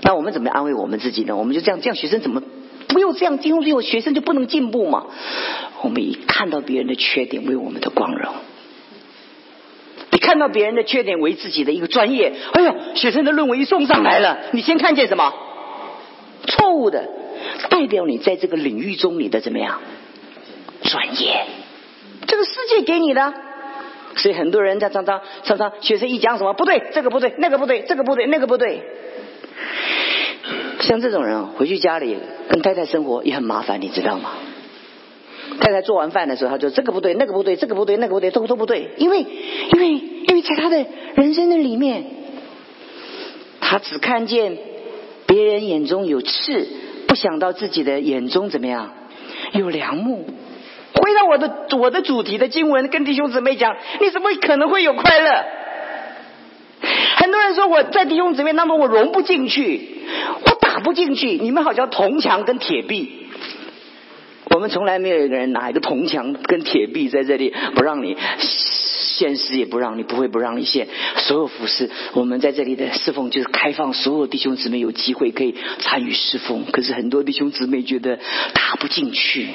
[0.00, 1.36] 那我们怎么安慰我们自己呢？
[1.36, 2.42] 我们就这样，这样学生怎么？
[2.88, 5.04] 不用这样，进入之后学生就不能进步嘛？
[5.82, 8.32] 我们以看到别人的缺点为我们的光荣，
[10.20, 12.32] 看到别人的缺点为自己的一个专业。
[12.52, 15.32] 哎呦，学生的论文一送上来了，你先看见什么？
[16.46, 17.08] 错误的，
[17.68, 19.80] 代表你在这个领域中你的怎么样？
[20.82, 21.44] 专业，
[22.26, 23.32] 这个世界给你的。
[24.16, 28.82] 所以很多人在常常常常学生一讲什么不对，这个不对，那个不对，这个不对，那个不对。
[30.80, 34.30] 像这种人回去家里跟太太生活也很麻烦，你知道吗？
[35.58, 40.84] 太太做完饭的时候，他就这个不对，那个不对，这个不对，那个不对，都都不对，因为因为因为在他的
[41.16, 42.04] 人生的里面，
[43.60, 44.56] 他只看见
[45.26, 46.66] 别人眼中有刺，
[47.06, 48.92] 不想到自己的眼中怎么样
[49.52, 50.26] 有良木。
[50.92, 55.44] 回到我的我的主题的经文，跟弟兄姊妹讲，你怎么可能会有快乐？
[57.16, 60.02] 很多人说我在弟兄姊妹当中我融不进去，
[60.44, 61.32] 我打不进去。
[61.32, 63.19] 你们好像铜墙跟铁壁，
[64.54, 70.88] 我们从来没有一个人拿一个铜墙跟铁壁在这里不让你现实，也不让你不会不让你现。
[71.18, 76.64] 所有服饰，我们在这里的侍奉就是开放，所有弟兄姊妹有机会可以参与侍奉。
[76.72, 78.16] 可是很多弟兄姊妹觉得
[78.54, 79.48] 打不进去，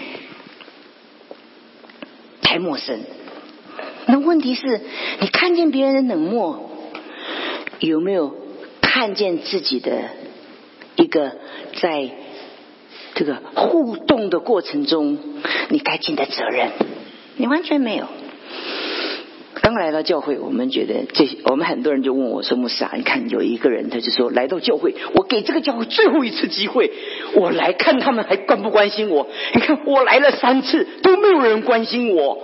[2.42, 3.00] 太陌生。
[4.08, 4.82] 那问题是
[5.20, 6.72] 你看见别人的冷漠。
[7.82, 8.34] 有没有
[8.80, 10.10] 看见自己的
[10.96, 11.36] 一个
[11.82, 12.10] 在
[13.16, 15.18] 这个互动的过程中，
[15.70, 16.70] 你该尽的责任？
[17.38, 18.06] 你完全没有。
[19.62, 26.92] 刚来到教会，我们觉得这，我们很多人就问我说：“牧师啊，你看有一个人，他就说来到教会，我给这个教会最后一次机会，
[27.36, 29.28] 我来看他们还关不关心我？
[29.54, 32.44] 你看我来了三次，都没有人关心我。”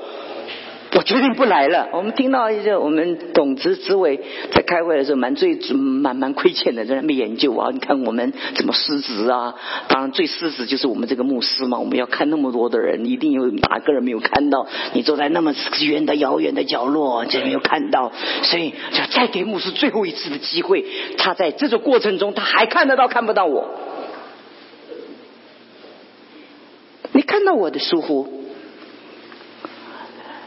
[0.94, 1.88] 我决定不来了。
[1.94, 4.20] 我们听到一个我们董执执委
[4.52, 7.70] 在开会的时候，蛮最蛮蛮亏欠的，在那边研究啊。
[7.72, 9.56] 你看我们怎么失职啊？
[9.88, 11.80] 当然最失职就是我们这个牧师嘛。
[11.80, 14.68] 我们要看那么多的人，一定有哪个人没有看到？
[14.94, 18.12] 你坐在那么远的遥远的角落，就没有看到。
[18.44, 20.86] 所以就再给牧师最后一次的机会。
[21.18, 23.70] 他在这个过程中，他还看得到看不到我？
[27.14, 28.41] 你看到我的疏忽？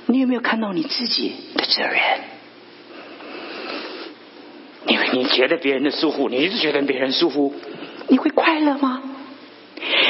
[0.06, 2.00] 你有没有看到你自己的责任？
[4.86, 7.54] 因为你觉得别人的疏忽，你一直觉得别人疏忽，
[8.08, 9.02] 你会快乐吗？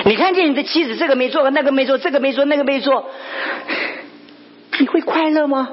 [0.04, 3.08] 你看见你的妻子这个没做，那个没做，这个没做，那个没做，
[4.78, 5.68] 你会快乐吗？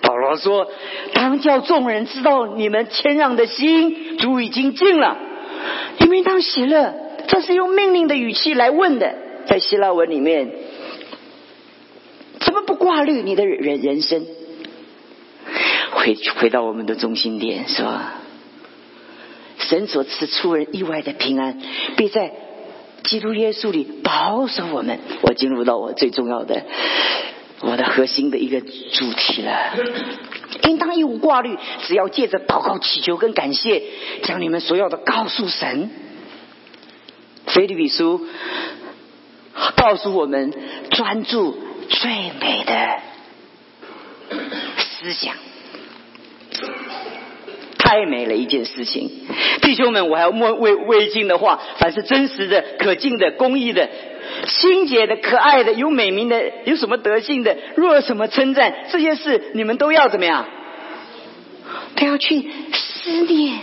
[0.00, 0.68] 保罗说
[1.14, 5.16] ：“当叫众人知道你们谦让的心，主已经尽了。
[5.98, 6.94] 你们当喜乐。
[7.28, 9.14] 这是用命令的语气来问的，
[9.46, 10.50] 在希腊文里面，
[12.82, 14.26] 挂虑你的人人生？
[15.92, 18.14] 回回到我们的中心点，是吧？
[19.58, 21.60] 神所赐出人意外的平安，
[21.96, 22.32] 必在
[23.04, 24.98] 基督耶稣里保守我们。
[25.22, 26.64] 我进入到我最重要的。
[27.60, 29.76] 我的核心的一个主题了，
[30.64, 33.80] 应当一无挂虑，只要借着祷告、祈求跟感谢，
[34.24, 35.88] 将你们所要的告诉神。
[37.46, 38.26] 菲利比书
[39.76, 40.52] 告诉我们，
[40.90, 41.56] 专注
[41.88, 43.00] 最美的
[44.78, 45.34] 思想，
[47.78, 49.10] 太美了一件事情。
[49.60, 53.88] 弟兄们，我还要问未未尽的话，凡是真实的、可敬的、公义的。
[54.46, 60.48] 清洁的、可爱的、有美名的、有什么德性的，若什么称赞，这些事你们都要怎么样？
[61.96, 63.58] 都要去思念，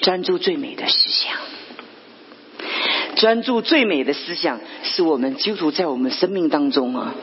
[0.00, 1.32] 专注最美的思想，
[3.22, 7.14] 专注最美的思想，是我们基督徒在我们生命当中啊，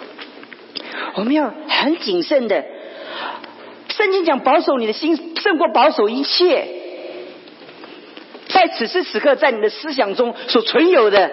[1.15, 2.63] 我们要很谨慎的。
[3.89, 6.69] 圣经讲保守你的心，胜过保守一切。
[8.47, 11.31] 在此时此刻，在你的思想中所存有的，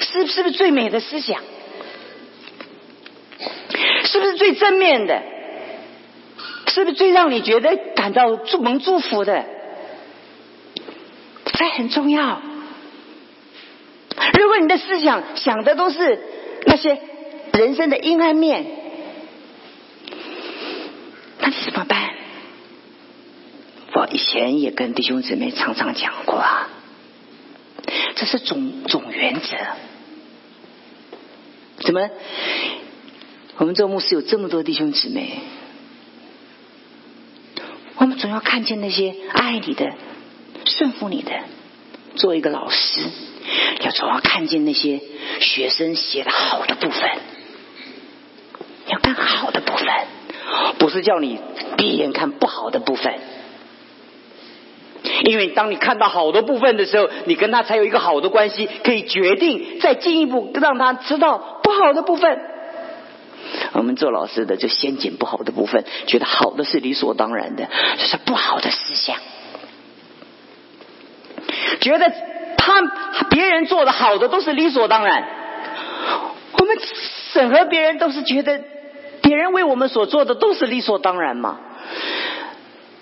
[0.00, 1.40] 是是不是最美的思想？
[4.04, 5.22] 是不是最正面的？
[6.66, 9.55] 是不是最让你觉得感到祝蒙祝福的？
[11.56, 12.40] 这很重要。
[14.38, 16.20] 如果你的思想想的都是
[16.66, 17.00] 那些
[17.52, 18.64] 人生的阴暗面，
[21.40, 22.10] 那你怎么办？
[23.94, 26.68] 我以前也跟弟兄姊妹常常讲过啊，
[28.14, 29.56] 这是总总原则。
[31.78, 32.10] 怎么？
[33.58, 35.40] 我们做牧师有这么多弟兄姊妹，
[37.96, 39.94] 我们总要看见那些爱你的、
[40.66, 41.32] 顺服你的。
[42.16, 43.02] 做一个老师，
[43.82, 45.02] 要总要看见那些
[45.38, 47.10] 学生写的好的部分，
[48.86, 49.86] 要看好的部分，
[50.78, 51.38] 不是叫你
[51.76, 53.18] 闭眼看不好的部分。
[55.24, 62.40] 因为当你看到好的部分的时候，你跟他才有一个好的关系，可以决定再进一步让他知道不好的部分。
[63.74, 69.18] 我们做老师的就先捡不好的部分，觉得好的是理所当然的，这是不好的思想。
[71.86, 72.12] 觉得
[72.58, 72.82] 他
[73.30, 75.24] 别人做的好的都是理所当然，
[76.58, 76.76] 我们
[77.32, 78.60] 审核别人都是觉得
[79.22, 81.60] 别人为我们所做的都是理所当然嘛。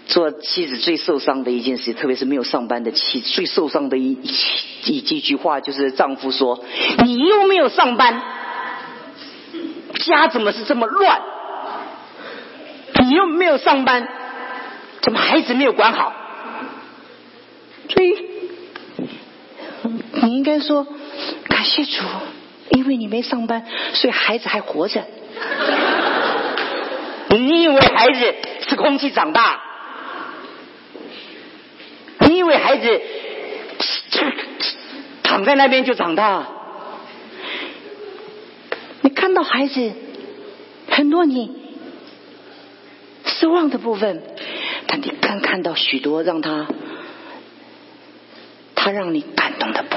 [0.06, 4.18] 做妻子最受伤的一件事，特别是没有上班的妻子，最受伤的一
[4.84, 6.62] 一几句话就是丈夫说
[7.02, 8.20] ：“你又没有上班，
[9.94, 11.22] 家怎么是这么乱？
[13.00, 14.06] 你又没有上班，
[15.00, 16.12] 怎么孩子没有管好？”
[17.88, 18.33] 所以
[20.24, 20.86] 你应该说
[21.48, 22.02] 感谢主，
[22.70, 25.04] 因为你没上班，所以孩子还活着。
[27.28, 28.34] 你以为孩子
[28.68, 29.60] 是空气长大？
[32.20, 33.02] 你以为孩子
[35.22, 36.46] 躺在那边就长大？
[39.02, 39.92] 你看到孩子
[40.88, 41.50] 很多你
[43.26, 44.22] 失望的部分，
[44.86, 46.66] 但你更看到许多让他
[48.74, 49.93] 他让你感动的部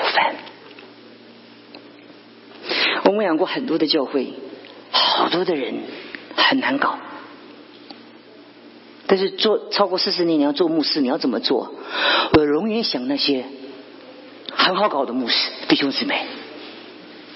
[3.04, 4.34] 我们养过很多的教会，
[4.92, 5.76] 好多的人
[6.36, 6.98] 很难搞。
[9.08, 11.74] 但是做超过四十年，你要做牧师，你要怎么做？
[12.34, 13.46] 我永远想那些
[14.52, 16.26] 很好搞的牧师弟兄姊妹，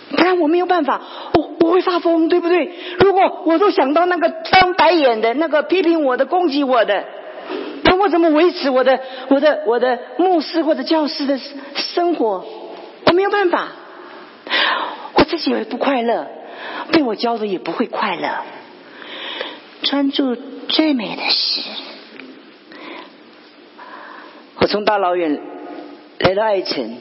[0.10, 1.02] 不然我没有办法，
[1.34, 2.70] 我我会发疯，对不对？
[3.00, 7.06] 如果我都想到那个翻白眼的、那个批评我的、攻击我的，
[7.86, 11.40] 那我怎么维持我的、我的、我的牧师或者教师的
[11.76, 12.46] 生活？
[13.12, 13.68] 我没有办法，
[15.16, 16.30] 我自己也不快乐，
[16.94, 18.30] 被我教的也不会快乐。
[19.84, 20.38] 专注
[20.70, 21.62] 最美的事。
[24.60, 25.42] 我从大老远
[26.20, 26.96] 来到爱城，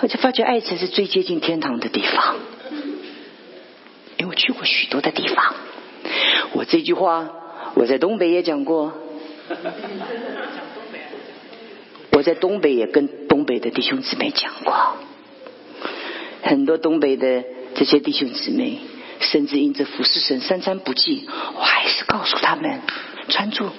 [0.00, 2.36] 我就发觉爱城是最接近天堂的地方。
[4.18, 5.54] 因为我去过许多的地方，
[6.52, 7.30] 我这句话
[7.72, 8.92] 我在东北也讲过。
[12.12, 14.96] 我在东北也跟东北的弟兄姊妹讲过，
[16.48, 17.44] 很多东北的
[17.74, 18.78] 这些弟兄姊妹。
[19.18, 21.26] 甚至因着服侍神三餐不济，
[21.56, 22.82] 我还是告诉他们
[23.28, 23.70] 专注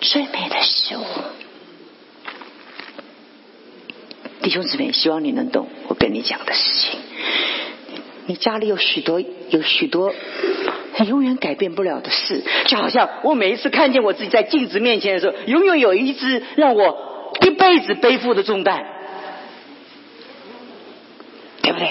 [0.00, 1.04] 最美的食物。
[4.42, 6.98] 弟兄姊妹，希望你能懂我跟你讲的事情。
[8.26, 10.12] 你家里有许多有许多
[11.06, 12.42] 永远改变不了的事。
[12.66, 18.84] 就好像我每一次看见我自己在镜子面前的时候，永远有一只让我一辈子背负的重担，
[21.62, 21.88] 对不对？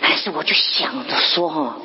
[0.00, 1.76] 但是我就想着说哈，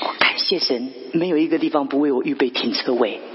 [0.00, 3.20] 我感谢神，没有一个地方不为我预备停车位。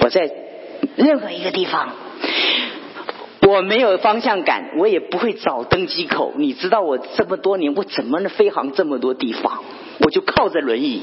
[0.00, 0.30] 我在
[0.96, 1.94] 任何一个地方，
[3.48, 6.34] 我没有方向感，我也不会找登机口。
[6.36, 9.64] 你知道我这么多年，我怎么能飞航这么多地方？
[10.00, 11.02] 我就靠着轮椅。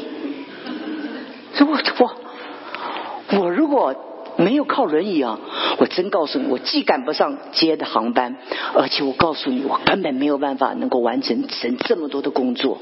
[1.59, 1.65] 我
[1.99, 3.95] 我我如果
[4.43, 5.39] 没有靠轮椅啊，
[5.77, 8.35] 我真告诉你，我既赶不上接的航班，
[8.73, 12.79] 而且我告诉你，我根本没有办法能够完成成这么多的工作，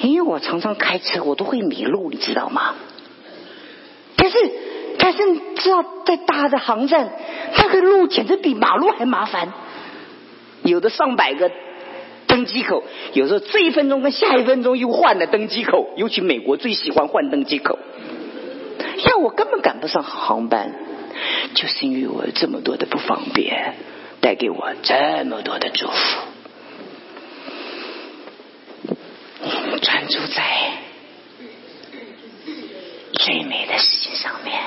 [0.00, 2.74] 因为我常常开车，我都会迷路，你知道吗？
[4.16, 4.38] 但是，
[4.98, 7.10] 但是你知道，在大的航站，
[7.56, 9.52] 那个路简直比马路还麻烦，
[10.62, 11.50] 有的上百个
[12.28, 12.84] 登机口，
[13.14, 17.78] 有时候这一分钟跟下一分钟又换了登机口，尤其美国最喜欢换登机口。
[19.04, 20.72] 要我根本赶不上航班，
[21.54, 23.74] 就是因为我这么多的不方便，
[24.20, 25.94] 带给我这么多的祝福。
[29.80, 30.72] 专注在
[33.14, 34.60] 最美的事情上面，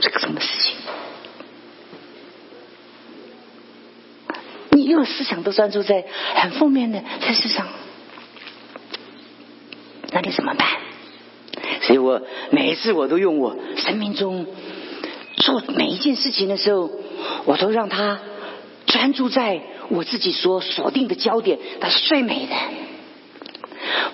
[0.00, 0.76] 这个什么事情？
[4.70, 6.04] 你有思想都专注在
[6.34, 7.66] 很负面的在事上，
[10.10, 10.68] 那你怎么办？
[11.82, 14.46] 所以我每一次我都用我生命中
[15.36, 16.90] 做每一件事情的时候，
[17.44, 18.18] 我都让他
[18.86, 22.54] 专注在我自己所锁定的焦点，它是最美的。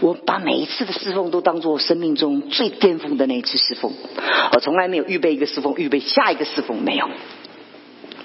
[0.00, 3.92] 我把每一次的侍奉都当做生命中最巅峰的那一次侍奉，
[4.54, 7.06] 我从来没有预备一个侍奉，预备下一个侍奉没有，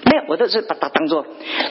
[0.05, 1.25] 没有，我都是把它当做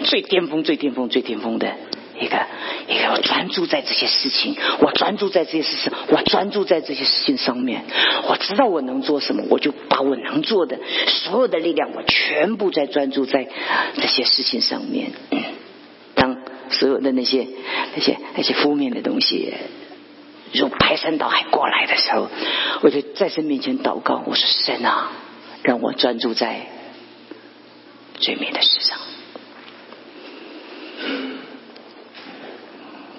[0.05, 1.73] 最巅峰、最巅峰、最巅峰的。
[2.21, 2.47] 一个
[2.89, 7.85] 一个，我专注在这些事情，我专注在这些事情，我专注在这些事情上面。
[8.29, 13.49] 我知道我能做什么，我就把我能做的所有的力量，我全部在专注在
[13.95, 15.13] 这些事情上面。
[16.15, 16.39] 当
[16.71, 17.47] 所有的那些
[17.95, 19.53] 那些那些负面的东西
[20.53, 22.29] 如排山倒海过来的时候，
[22.83, 25.11] 我就在神面前祷告，我说：“神啊，
[25.63, 26.67] 让我专注在
[28.19, 28.99] 最美的事上。”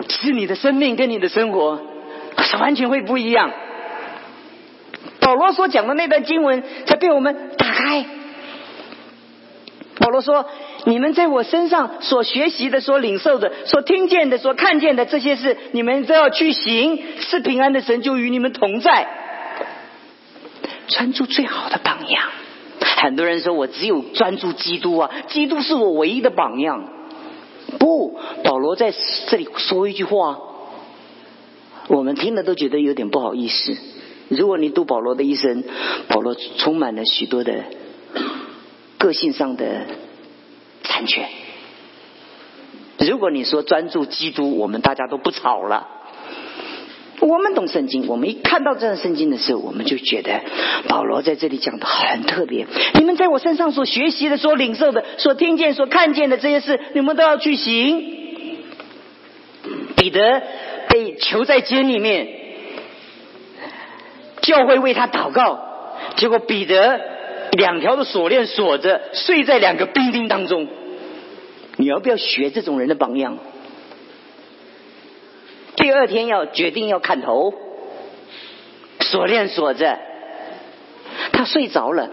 [0.09, 1.81] 是你的生命跟你的生活
[2.37, 3.51] 是完全会不一样。
[5.19, 8.05] 保罗所讲的那段经文才被我们打开。
[9.99, 10.45] 保罗说
[10.85, 17.01] ：“你们在我身上所学习的、所领受的、所听见的、所看见的这些事，你们都要去行。
[17.19, 19.07] 是平安的神就与你们同在。
[20.87, 22.29] 专注最好的榜样。
[22.97, 26.89] 很多人说我只有专注基督啊，基督是我唯一的榜样。”
[27.79, 28.93] 不，保罗在
[29.27, 30.39] 这里说一句话，
[31.87, 33.77] 我们听了都觉得有点不好意思。
[34.29, 35.63] 如果你读保罗的一生，
[36.07, 37.63] 保罗充满了许多的
[38.97, 39.85] 个性上的
[40.83, 41.27] 残缺。
[42.99, 45.87] 如果你说专注基督，我们大家都不吵了。
[47.27, 50.41] 我们懂圣经，我们一看到这样圣经的时候，我们就觉得
[50.87, 52.67] 保罗在这里讲的很特别。
[52.95, 58.23] 你们在我身上所学习的、所领受的、所听见、所看见的这些事，你们都要去行。
[59.95, 60.41] 彼得
[60.89, 62.27] 被囚在监里面，
[64.41, 65.59] 教会为他祷告，
[66.17, 66.99] 结果彼得
[67.53, 70.67] 两条的锁链锁着，睡在两个兵丁当中。
[71.77, 73.37] 你要不要学这种人的榜样？
[75.83, 77.53] 第二天要决定要砍头，
[79.01, 79.99] 锁链锁着，
[81.33, 82.09] 他睡着了，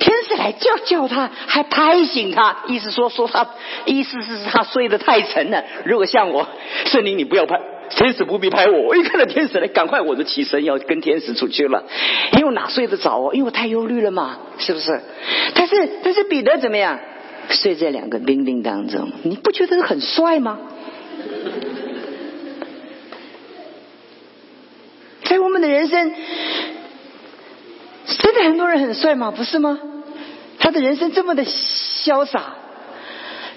[0.00, 3.46] 天使来叫叫他，还拍醒他，意思说说他，
[3.84, 5.62] 意思是他睡得太沉了。
[5.84, 6.48] 如果像我，
[6.86, 8.80] 圣灵你不要拍，天使不必拍我。
[8.86, 11.84] 我一看到天使来，赶快我就起身要跟天使出去了，
[12.32, 13.34] 因为我哪睡得着哦？
[13.34, 15.02] 因为我太忧虑了嘛，是不是？
[15.54, 16.98] 但是但是彼得怎么样？
[17.50, 20.58] 睡在两个兵丁当中，你不觉得很帅吗？
[25.34, 26.14] 在我们的人生，
[28.06, 29.32] 真的很多人很帅吗？
[29.32, 29.80] 不是吗？
[30.60, 32.54] 他的人生这么的潇洒。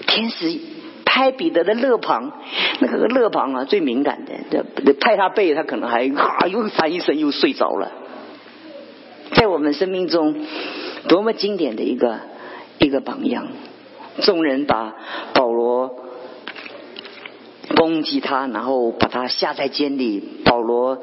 [0.08, 0.58] 天使
[1.04, 2.32] 拍彼得的肋旁，
[2.80, 4.64] 那个肋旁啊最敏感的，
[4.94, 7.92] 拍他背，他可能还啊又翻一声又睡着了。
[9.34, 10.34] 在我们生命中，
[11.06, 12.18] 多么经典的一个
[12.80, 13.46] 一个榜样！
[14.22, 14.96] 众人把
[15.32, 15.94] 保罗
[17.76, 21.00] 攻击他，然后把他下在监里，保罗。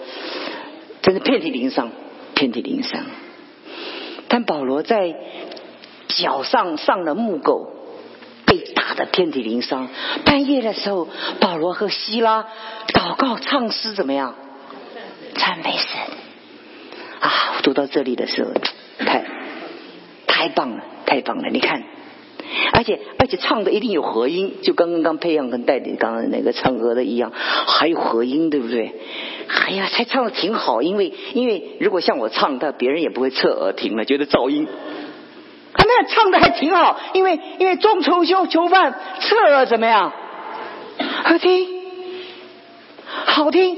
[1.05, 1.91] 真是遍体鳞伤，
[2.33, 3.05] 遍体鳞伤。
[4.27, 5.13] 但保罗在
[6.07, 7.69] 脚上上了木狗，
[8.47, 9.87] 被打的遍体鳞伤。
[10.25, 11.07] 半夜的时候，
[11.39, 12.47] 保罗和希拉
[12.87, 14.33] 祷告唱诗，怎么样？
[15.35, 15.99] 赞美神
[17.19, 17.61] 啊！
[17.61, 18.49] 读到这里的时候，
[19.05, 19.25] 太
[20.25, 21.49] 太棒了，太棒了！
[21.51, 21.83] 你看，
[22.73, 28.93] 而且而且唱的一定有和音，就刚刚刚培养跟带领刚刚那个唱歌的一样，还有和音，对不对？
[29.47, 34.67] 哎呀，才唱的挺好，因为因为如果像我唱，的，别人也不会侧耳听了，觉得噪音。
[35.73, 40.13] 他那唱的还挺好，因为因为众囚囚囚犯侧耳怎么样？
[41.23, 41.67] 好听，
[43.25, 43.77] 好听。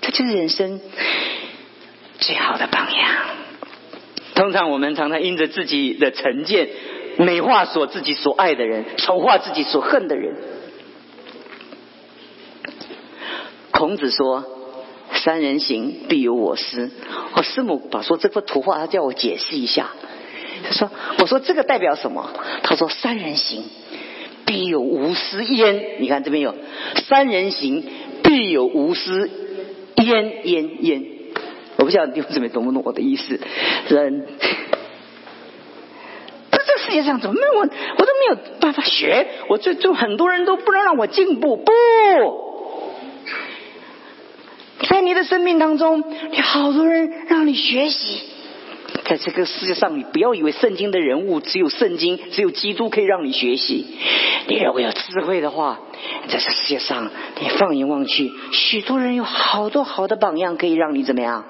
[0.00, 0.80] 这就是人生
[2.18, 3.33] 最好的榜样。
[4.34, 6.68] 通常我们常常因着自己的成见，
[7.18, 10.36] 美化所自己所爱的人，丑化自己所恨的人。
[13.70, 14.44] 孔子说
[15.12, 16.90] ：“三人行，必有我师。”
[17.36, 19.90] 我师母把说这幅图画，他叫我解释一下。
[20.64, 22.30] 他说：“我说这个代表什么？”
[22.62, 23.64] 他说：“三人行，
[24.46, 26.54] 必有无师焉。”你看这边有
[27.08, 27.84] “三人行，
[28.22, 29.30] 必有无师。”
[29.96, 31.04] 焉焉焉，
[31.84, 33.38] 我不晓得弟兄姊妹懂不懂我的意思？
[33.88, 34.24] 人，
[36.50, 37.60] 这这世界上怎么没有我？
[37.60, 39.26] 我都没有办法学。
[39.50, 41.58] 我最最很多人都不能让我进步。
[41.58, 41.70] 不，
[44.88, 48.22] 在你的生命当中，有好多人让你学习。
[49.04, 53.84] 在这个世界上，你不要以为圣经的人物只有圣经，只有基督可以让你学习。
[54.48, 55.80] 你如果有智慧的话，
[56.28, 57.10] 在这世界上，
[57.42, 61.44] 你放眼望去，许多人有好多好的榜样可以让你怎么样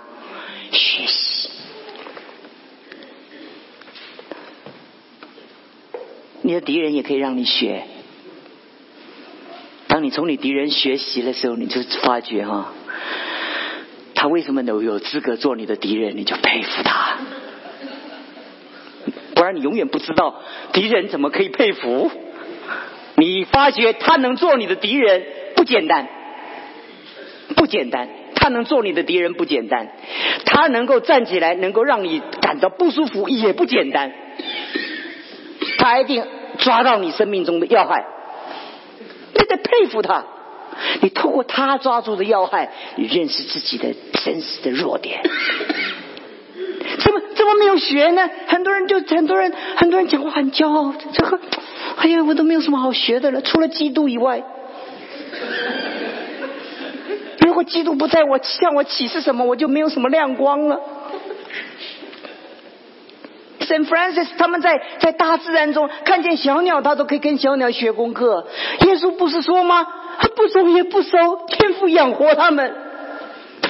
[0.75, 1.51] 学习。
[6.43, 7.85] 你的敌人也可以让你学。
[9.87, 12.73] 当你从你敌人学习的时候，你就发觉哈，
[14.15, 17.19] 他为什么能有资格做你的敌人，你就佩服他。
[19.35, 22.11] 不然你永远不知道敌人怎么可以佩服。
[23.17, 26.09] 你发觉他能做你的敌人不简单，
[27.57, 28.09] 不简单。
[28.45, 29.89] 他能做你的敌人不简单，
[30.45, 34.13] 他能够站起来能够让你感到不舒服也不简单。
[35.79, 36.23] 他一定
[36.59, 38.05] 抓到你生命中的要害，
[39.33, 40.27] 你得佩服他。
[41.01, 45.23] 你透过他抓住的要害，你认识自己的真实的弱点。
[46.99, 48.29] 怎么怎么没有学呢？
[48.47, 51.41] 很多人就很多人很多人讲话很骄傲，这个
[51.97, 54.43] 哎呀，我都没有什么好学的了，除了基督以外。
[57.55, 60.81] 如果基督不在我向我启示什么，我就没有什么亮光了。
[63.61, 68.49] Saint Francis 他们在在大自然中看见小鸟，他都可以跟小鸟学功课。
[68.81, 69.87] 耶稣不是说吗？
[70.19, 72.75] 他不收也不收，天赋养活他们，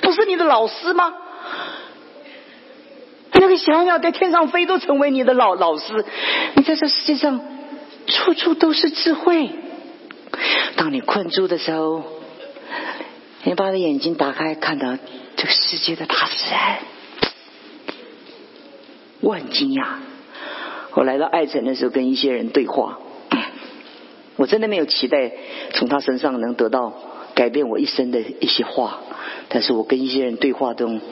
[0.01, 1.13] 不是你的老师吗？
[3.35, 6.07] 那个小鸟在天上飞，都成为你的老老师。
[6.55, 7.39] 你在这世界上，
[8.07, 9.51] 处处都是智慧。
[10.75, 12.03] 当你困住的时候，
[13.47, 14.97] 你把的眼睛打开，看到
[15.37, 16.79] 这个世界的大自然。
[19.21, 19.87] 我很惊讶。
[20.95, 22.99] 我来到爱城的时候，跟一些人对话，
[24.37, 25.31] 我真的没有期待
[25.75, 26.95] 从他身上能得到
[27.35, 29.01] 改变我一生的一些话。
[29.51, 31.03] 但是我跟一些人对话中，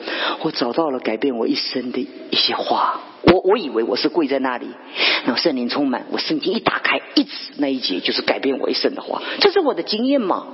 [0.41, 1.99] 我找到了改变我一生的
[2.31, 3.01] 一些话。
[3.31, 4.65] 我我以为我是跪在那里，
[5.23, 9.21] 然后圣灵充满，我圣经一打开，一指那一节就是改变我一生的话。
[9.39, 10.47] 这是我的经验嘛？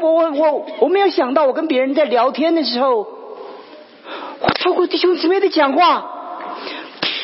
[0.00, 3.06] 我我我我没有想到，我跟别人在聊天的时候，
[4.40, 6.58] 我透过弟兄姊妹的讲话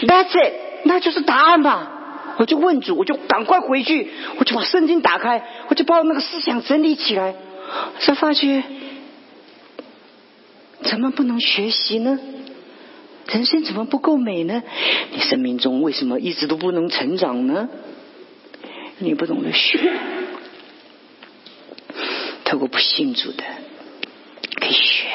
[0.02, 0.52] ，That's it，
[0.84, 1.92] 那就是答案吧。
[2.38, 7.34] 我就问主，我就赶快回去，我就把圣经打开，我就把我那个思想整理起来，
[7.98, 8.62] 才发觉。
[10.82, 12.18] 怎么不能学习呢？
[13.26, 14.62] 人生怎么不够美呢？
[15.12, 17.68] 你生命中为什么一直都不能成长呢？
[18.98, 19.78] 你不懂得学，
[22.48, 23.44] 透过不信主的
[24.58, 25.06] 可以学。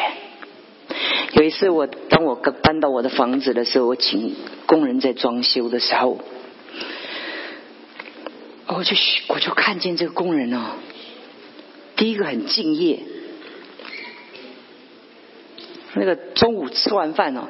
[1.32, 4.36] 有一次，我当我搬到我的房子的时候，我请
[4.68, 6.20] 工人在装修的时候，
[8.68, 8.96] 我就
[9.30, 10.76] 我就看见这个工人哦，
[11.96, 13.00] 第一个很敬业。
[15.96, 17.50] 那个中午吃完饭呢，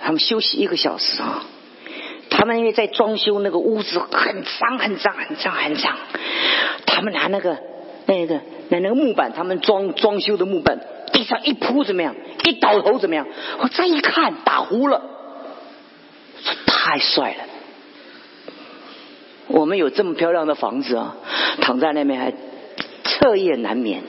[0.00, 1.44] 他们休息一个小时啊。
[2.30, 5.98] 他们因为在装修那个屋子很脏很脏很脏很脏，
[6.86, 7.58] 他们拿那个
[8.08, 8.40] 那个
[8.70, 10.78] 那那个木板，他们装装修的木板，
[11.12, 12.16] 地上一铺怎么样？
[12.42, 13.26] 一倒头怎么样？
[13.58, 15.02] 我再一看打糊了，
[16.66, 17.44] 太帅了！
[19.48, 21.16] 我们有这么漂亮的房子啊，
[21.60, 22.32] 躺在那边还
[23.04, 24.02] 彻夜难眠。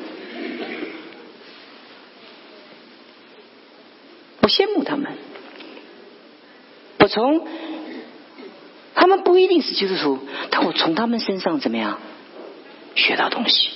[4.41, 5.11] 我羡慕他们。
[6.99, 7.45] 我从
[8.95, 10.19] 他们不一定是基督徒，
[10.51, 11.99] 但我从他们身上怎么样
[12.95, 13.71] 学到东西？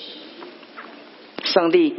[1.54, 1.94] 上帝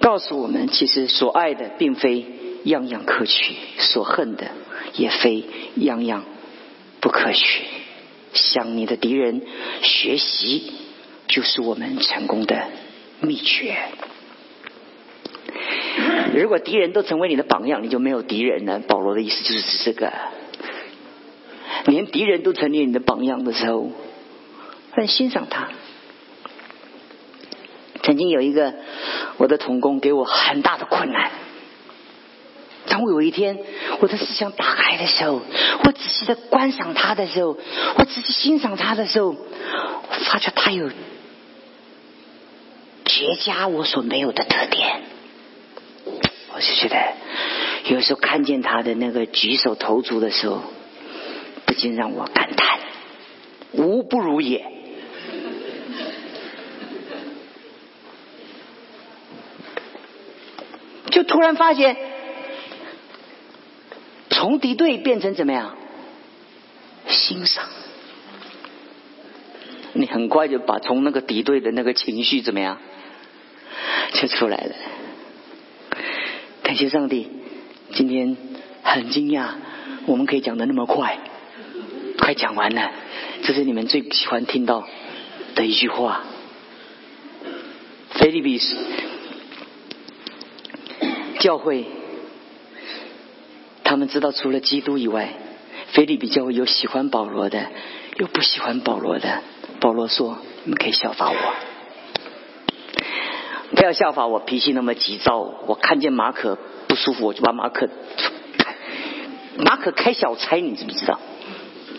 [0.00, 2.26] 告诉我们，其实所爱的并非
[2.64, 4.48] 样样可取，所恨的
[4.94, 5.44] 也非
[5.76, 6.24] 样样
[7.00, 7.62] 不可取。
[8.32, 9.42] 向你的敌人
[9.82, 10.72] 学习，
[11.28, 12.64] 就是我们成功的
[13.20, 13.76] 秘诀。
[16.34, 18.80] 如果敌人都成为你的榜样，你就没有敌人了。
[18.80, 20.12] 保罗的意思就是指这个，
[21.86, 23.92] 连敌人都成为你的榜样的时候，
[24.90, 25.68] 很欣赏他。
[28.08, 28.72] 曾经有一个
[29.36, 31.30] 我的童工给我很大的困难。
[32.86, 33.58] 当我有一天
[34.00, 35.42] 我的思想打开的时候，
[35.84, 37.58] 我仔细的观赏他的时候，
[37.98, 39.36] 我仔细欣赏他的时候，
[40.24, 40.88] 发觉他有
[43.04, 45.02] 绝佳我所没有的特点。
[46.06, 46.96] 我就觉得
[47.94, 50.62] 有时候看见他的那个举手投足的时候，
[51.66, 52.78] 不禁让我感叹：
[53.72, 54.77] 无不如也。
[61.18, 61.96] 就突然发现。
[64.30, 65.74] 从敌对变成怎么样？
[67.08, 67.64] 欣赏，
[69.94, 72.78] 你很快就把从那个敌对的那个情绪怎么样
[74.12, 74.74] 就出来了。
[76.62, 77.28] 感谢上帝，
[77.94, 78.36] 今天
[78.84, 79.54] 很惊讶，
[80.06, 81.18] 我们可以讲的那么快，
[82.20, 82.92] 快讲完了。
[83.42, 84.86] 这是你们最喜欢听到
[85.56, 86.22] 的一句话。
[88.10, 88.76] 菲利比斯
[91.38, 91.86] 教会。
[93.84, 95.32] 他们知道，除了基督以外，
[95.92, 97.68] 菲利比教会有喜欢保罗的，
[98.18, 99.40] 有不喜欢保罗的。
[99.80, 101.36] 保罗说：“你们可以效法我，
[103.74, 105.38] 不要效法我脾气那么急躁。
[105.66, 107.88] 我看见马可不舒服，我就把马可
[109.56, 111.18] 马可开小差，你知不知道？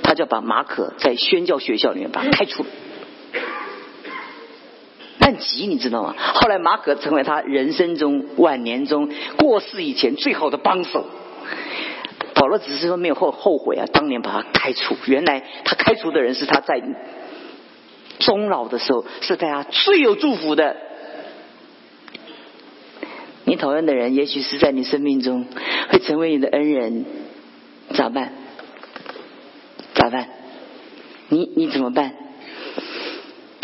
[0.03, 2.65] 他就把马可在宣教学校里面把他开除。
[5.31, 6.15] 很急，你知道吗？
[6.17, 11.05] 后来马可成为他人生中晚年中过世以前最好的帮手。”
[12.35, 14.95] 保罗只是说没有后后悔啊，当年把他开除。
[15.05, 16.81] 原来他开除的人是他在
[18.19, 20.77] 终老的时候是对他最有祝福的。
[23.43, 25.47] 你讨厌的人，也许是在你生命中
[25.89, 27.05] 会成为你的恩人，
[27.93, 28.31] 咋办？
[29.95, 30.29] 咋办？
[31.27, 32.13] 你你怎么办？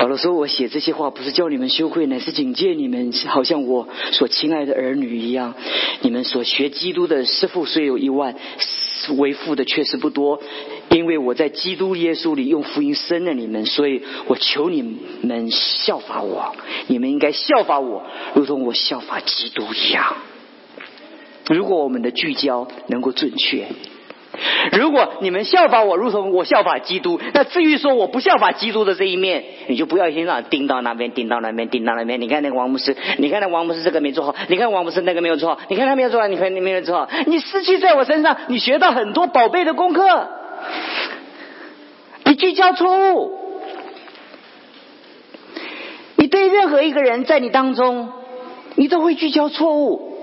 [0.05, 5.55] 保罗说：“我写这些话不是叫你们羞愧，乃是警戒你们，好像我所亲爱的儿女一样。
[6.01, 8.35] 你们所学基督的师傅虽有一万，
[9.17, 10.39] 为父的确实不多。
[10.91, 14.83] 因为我在基督耶稣里用福音生了你们，所以我求你
[15.23, 16.55] 们效法我。
[16.85, 18.03] 你们应该效法我，
[18.35, 20.17] 如同我效法基督一样。
[21.49, 23.65] 如果我们的聚焦能够准确。”
[24.73, 32.19] 如果你们效法我，如同我效法基督，那至于说我不效法基督的这一面，你就不要先让盯到那边，盯到那边，盯到那边。
[32.19, 40.27] 你看那个王牧师，你看那王牧师这个没做好，你看王牧师那个没有做好，你看他没有做好，你看你没有做好，你失去在我身上，你学到很多宝贝的功课，
[42.25, 43.37] 你聚焦错误，
[46.15, 48.09] 你对任何一个人在你当中，
[48.75, 50.14] 你都会聚焦错误。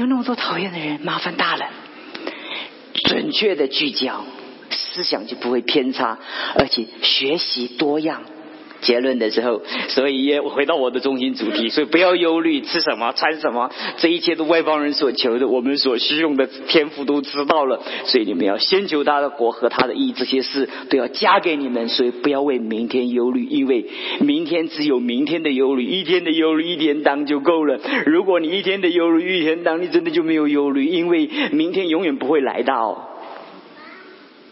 [0.00, 1.66] 有那么多讨厌的人，麻烦大了。
[3.04, 4.24] 准确的聚焦，
[4.70, 6.18] 思想就不会偏差，
[6.58, 8.22] 而且学习多样。
[8.80, 17.82] 结论的时候，所以也回到我的中心主题，所以不要忧虑吃什么穿什么，这一切都外邦人所求的，我们所需用的天赋都知道了。
[18.04, 21.88] 所以你们要先求他的国和他的义，这些事都要加给你们。
[21.88, 23.86] 所以不要为明天忧虑，因为
[24.20, 27.80] 明天只有明天的忧虑，一天的忧虑一天当就够了。
[28.06, 33.09] 如果你一天的忧虑一天当，你真的就没有忧虑，因为明天永远不会来到。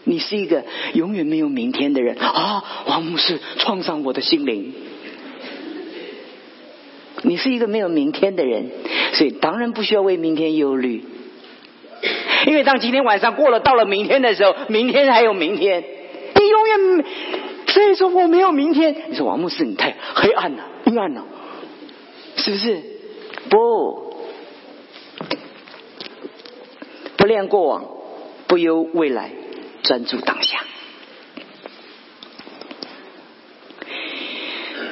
[0.09, 2.63] 你是一个永远没有明天的人啊！
[2.87, 4.73] 王牧师创伤我的心灵。
[7.21, 8.71] 你是一个没有明天的人，
[9.13, 11.03] 所以当然不需要为明天忧虑。
[12.47, 15.83] 因为当今天晚上过了，到了明天的时候，明天还有明天。
[16.33, 17.05] 你永远
[17.67, 18.95] 所以说我没有明天。
[19.11, 21.23] 你说王牧师你太黑暗了，阴暗了，
[22.35, 22.81] 是不是？
[23.51, 24.15] 不，
[27.15, 27.85] 不恋过往，
[28.47, 29.29] 不忧未来。
[29.89, 30.63] 专注当下。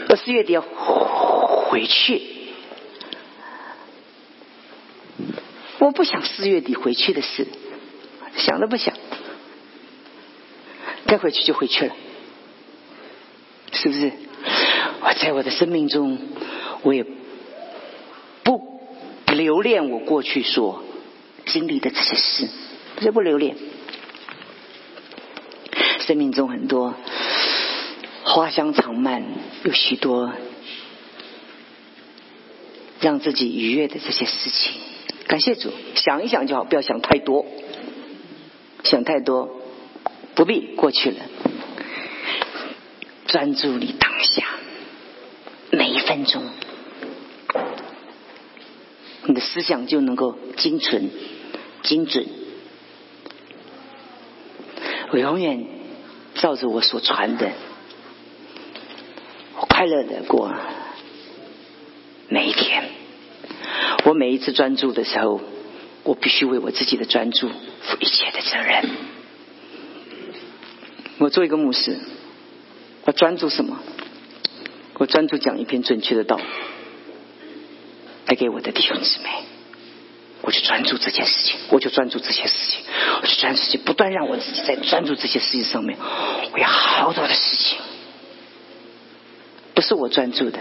[0.10, 2.20] 我四月底要回去，
[5.78, 7.46] 我不想四月底回去的事，
[8.38, 8.96] 想都不想，
[11.06, 11.96] 该回去就回去了，
[13.74, 14.12] 是不是？
[15.02, 16.18] 我在我的生命中，
[16.82, 17.06] 我也
[18.42, 18.82] 不
[19.28, 20.84] 留恋我过去所
[21.46, 22.48] 经历的这些事，
[23.00, 23.56] 谁不留恋？
[26.08, 26.94] 生命中很多
[28.24, 29.26] 花香长漫，
[29.66, 30.32] 有许多
[33.02, 34.72] 让自己愉悦的这些事情。
[35.28, 37.46] 感谢主，想一想就好，不要想太多，
[38.86, 39.60] 想太多
[40.34, 41.18] 不必过去了，
[43.26, 44.46] 专注你当下
[45.72, 46.42] 每一分钟。
[49.26, 51.10] 你的思想就能够精纯、
[51.84, 52.26] 精准。
[55.12, 55.66] 我永远
[56.38, 57.52] 照着我所传的，
[59.60, 60.54] 我快乐的过
[62.30, 62.90] 每一天。
[64.06, 65.42] 我每一次专注的时候，
[66.04, 68.90] 我必须为我自己的专注负一切的责任。
[71.18, 71.98] 我做一个牧师，
[73.06, 73.80] 我专注什么？
[75.00, 76.40] 我专注讲一篇准确的道。
[78.26, 79.30] 带给我的弟兄姊妹，
[80.48, 82.80] 我就专注这件事情，我就专注这些事情，
[83.22, 86.00] 我就专注，不断让我自己在专注这些事情上面。
[86.54, 87.78] 我有好多的事情，
[89.74, 90.60] 不是我专注的，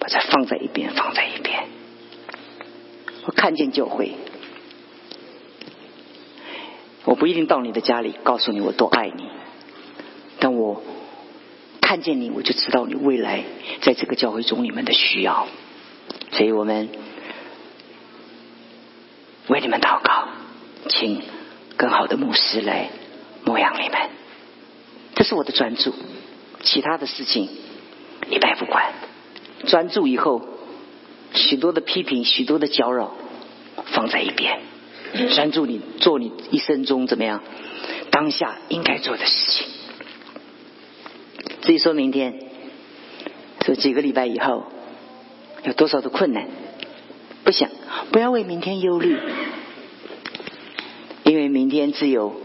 [0.00, 1.68] 把它放在一边，放在一边。
[3.26, 4.16] 我看见就会，
[7.04, 9.22] 我不一定到你的家里告诉你我多爱你，
[10.40, 10.82] 但我
[11.80, 13.44] 看见你，我就知道你未来
[13.82, 15.46] 在这个教会中你们的需要，
[16.32, 16.88] 所以我们。
[19.48, 20.28] 为你们祷告，
[20.88, 21.22] 请
[21.76, 22.90] 更好的牧师来
[23.44, 23.98] 牧养你们。
[25.14, 25.94] 这是我的专注，
[26.62, 27.48] 其他的事情
[28.30, 28.92] 一概不管。
[29.66, 30.46] 专注以后，
[31.32, 33.14] 许多的批评、许多的搅扰
[33.86, 34.60] 放在一边，
[35.34, 37.42] 专注你做你一生中怎么样
[38.10, 39.66] 当下应该做的事情。
[41.62, 42.38] 至于说明天，
[43.64, 44.70] 说几个礼拜以后
[45.64, 46.46] 有多少的困难。
[47.48, 47.70] 不想，
[48.12, 49.18] 不要为明天忧虑，
[51.24, 52.38] 因为明天自有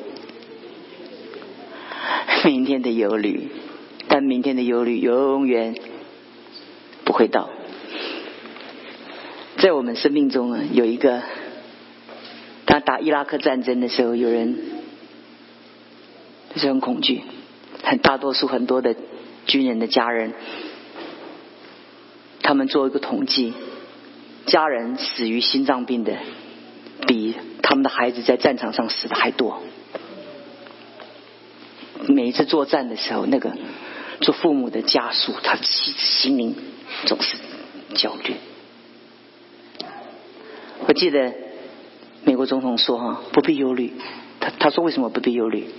[2.46, 3.50] 明天的忧虑，
[4.08, 5.76] 但明天的忧虑永远
[7.04, 7.50] 不会到。
[9.58, 11.22] 在我们生命中啊，有一个，
[12.64, 14.58] 当打伊拉克战争的时候，有人
[16.56, 17.24] 就是很恐惧，
[17.84, 18.96] 很大多数很多的
[19.48, 20.32] 军人的家人，
[22.42, 23.54] 他们做一个统计。
[24.46, 26.18] 家人死于心脏病的，
[27.08, 29.62] 比他们的孩子在战场上死的还多。
[32.08, 33.54] 每一次作战的时候，那个
[34.20, 36.56] 做父母的家属，他心心灵
[37.06, 37.38] 总是
[37.96, 38.36] 焦虑。
[40.86, 41.34] 我记得
[42.26, 43.94] 美国总统说：“哈，不必忧虑。”
[44.42, 45.70] 他他说：“为什么不必忧虑？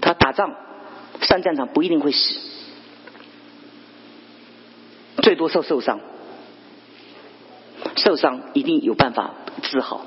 [0.00, 0.52] 他打仗
[1.22, 2.40] 上战场不一定会死，
[5.22, 6.00] 最多受受伤。”
[8.08, 10.06] 受伤一定有办法治好。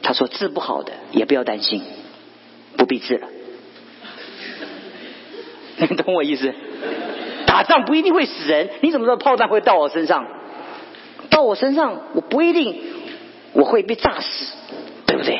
[0.00, 1.82] 他说治不好的也不要担心，
[2.78, 3.28] 不必治了。
[5.76, 6.54] 你懂我意思？
[7.44, 10.26] 打仗不一定会死人，你怎么知道炮弹会到我身上？
[11.28, 12.80] 到我身上我不一定
[13.52, 14.54] 我会被炸死，
[15.04, 15.38] 对不对？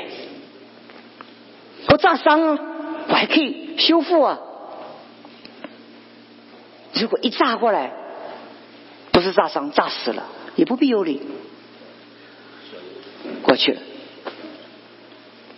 [1.89, 2.59] 我炸伤啊，
[3.09, 4.39] 我还可以修复啊。
[6.93, 8.02] 如果一炸过来。
[9.13, 11.21] 不是炸伤，炸死了也不必忧虑，
[13.43, 13.81] 过去了。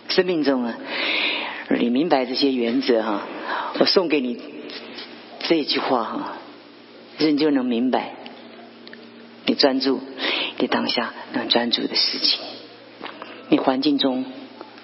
[0.09, 0.77] 生命中啊，
[1.79, 3.27] 你明白这些原则哈，
[3.79, 4.39] 我送给你
[5.39, 6.37] 这句话哈，
[7.17, 8.13] 人就能明白。
[9.47, 10.01] 你专注
[10.57, 12.39] 你当下能专注的事情，
[13.49, 14.25] 你环境中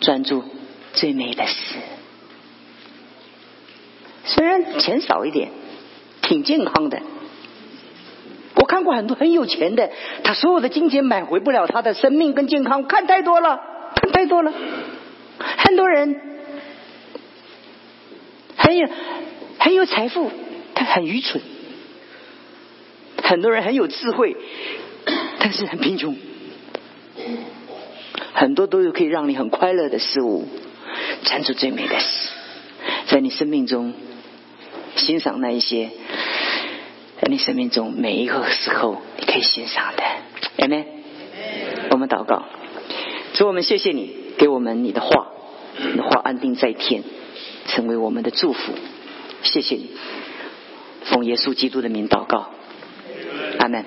[0.02, 0.44] 专注
[0.94, 1.76] 最美的事。
[4.26, 5.50] 虽然钱少一点，
[6.22, 7.02] 挺健康的。
[8.72, 9.92] 看过很多很有钱的，
[10.24, 13.60] 他所有的金钱买回不了他的生命跟健康，看太多了，
[13.96, 14.54] 看太多了。
[15.58, 16.16] 很多人
[18.56, 18.88] 很有
[19.60, 20.32] 很有财富，
[20.74, 21.42] 他很愚蠢；
[23.22, 24.38] 很多人很有智慧，
[25.40, 26.16] 但是很贫穷。
[28.34, 30.48] 很多都有可以让你很快乐的事物，
[31.26, 32.30] 专注最美的事，
[33.08, 33.94] 在你生命中
[34.96, 35.90] 欣赏那一些。
[37.22, 40.02] 在你生命中每一个时候，你可以欣赏的
[40.58, 40.86] 阿门。
[41.92, 42.46] 我们祷告，
[43.36, 45.28] 主我们谢谢你给我们你的话，
[45.78, 47.04] 你的话安定在天，
[47.68, 48.74] 成为我们的祝福。
[49.44, 49.92] 谢谢你，
[51.04, 52.50] 奉耶稣基督的名祷告，
[53.60, 53.86] 阿门。